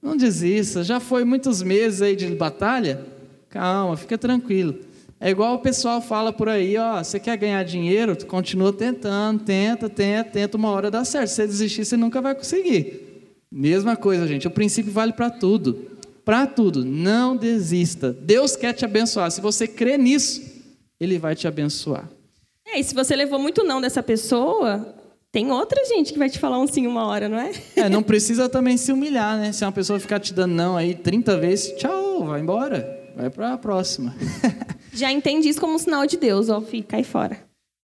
Não 0.00 0.16
desista. 0.16 0.84
Já 0.84 1.00
foi 1.00 1.24
muitos 1.24 1.60
meses 1.60 2.00
aí 2.00 2.14
de 2.14 2.28
batalha? 2.28 3.04
Calma, 3.48 3.96
fica 3.96 4.16
tranquilo. 4.16 4.78
É 5.24 5.30
igual 5.30 5.54
o 5.54 5.58
pessoal 5.60 6.02
fala 6.02 6.32
por 6.32 6.48
aí, 6.48 6.76
ó, 6.76 6.98
você 6.98 7.20
quer 7.20 7.36
ganhar 7.36 7.62
dinheiro? 7.62 8.16
Continua 8.26 8.72
tentando, 8.72 9.44
tenta, 9.44 9.88
tenta, 9.88 10.30
tenta, 10.30 10.56
uma 10.56 10.68
hora 10.70 10.90
dá 10.90 11.04
certo. 11.04 11.28
Se 11.28 11.36
você 11.36 11.46
desistir, 11.46 11.84
você 11.84 11.96
nunca 11.96 12.20
vai 12.20 12.34
conseguir. 12.34 13.36
Mesma 13.48 13.94
coisa, 13.94 14.26
gente. 14.26 14.48
O 14.48 14.50
princípio 14.50 14.90
vale 14.90 15.12
para 15.12 15.30
tudo. 15.30 15.92
Para 16.24 16.44
tudo. 16.48 16.84
Não 16.84 17.36
desista. 17.36 18.12
Deus 18.12 18.56
quer 18.56 18.72
te 18.72 18.84
abençoar. 18.84 19.30
Se 19.30 19.40
você 19.40 19.68
crê 19.68 19.96
nisso, 19.96 20.42
Ele 20.98 21.20
vai 21.20 21.36
te 21.36 21.46
abençoar. 21.46 22.10
É, 22.66 22.80
e 22.80 22.82
se 22.82 22.92
você 22.92 23.14
levou 23.14 23.38
muito 23.38 23.62
não 23.62 23.80
dessa 23.80 24.02
pessoa, 24.02 24.92
tem 25.30 25.52
outra 25.52 25.84
gente 25.84 26.12
que 26.12 26.18
vai 26.18 26.28
te 26.28 26.40
falar 26.40 26.58
um 26.58 26.66
sim 26.66 26.88
uma 26.88 27.06
hora, 27.06 27.28
não 27.28 27.38
é? 27.38 27.52
É, 27.76 27.88
não 27.88 28.02
precisa 28.02 28.48
também 28.48 28.76
se 28.76 28.90
humilhar, 28.90 29.38
né? 29.38 29.52
Se 29.52 29.64
uma 29.64 29.70
pessoa 29.70 30.00
ficar 30.00 30.18
te 30.18 30.34
dando 30.34 30.52
não 30.52 30.76
aí 30.76 30.96
30 30.96 31.38
vezes, 31.38 31.76
tchau, 31.76 32.24
vai 32.24 32.40
embora. 32.40 33.12
Vai 33.14 33.30
para 33.30 33.52
a 33.52 33.58
próxima. 33.58 34.12
Já 34.92 35.10
entende 35.10 35.48
isso 35.48 35.60
como 35.60 35.74
um 35.74 35.78
sinal 35.78 36.06
de 36.06 36.18
Deus, 36.18 36.48
ó, 36.50 36.60
fica 36.60 36.96
aí 36.98 37.04
fora. 37.04 37.51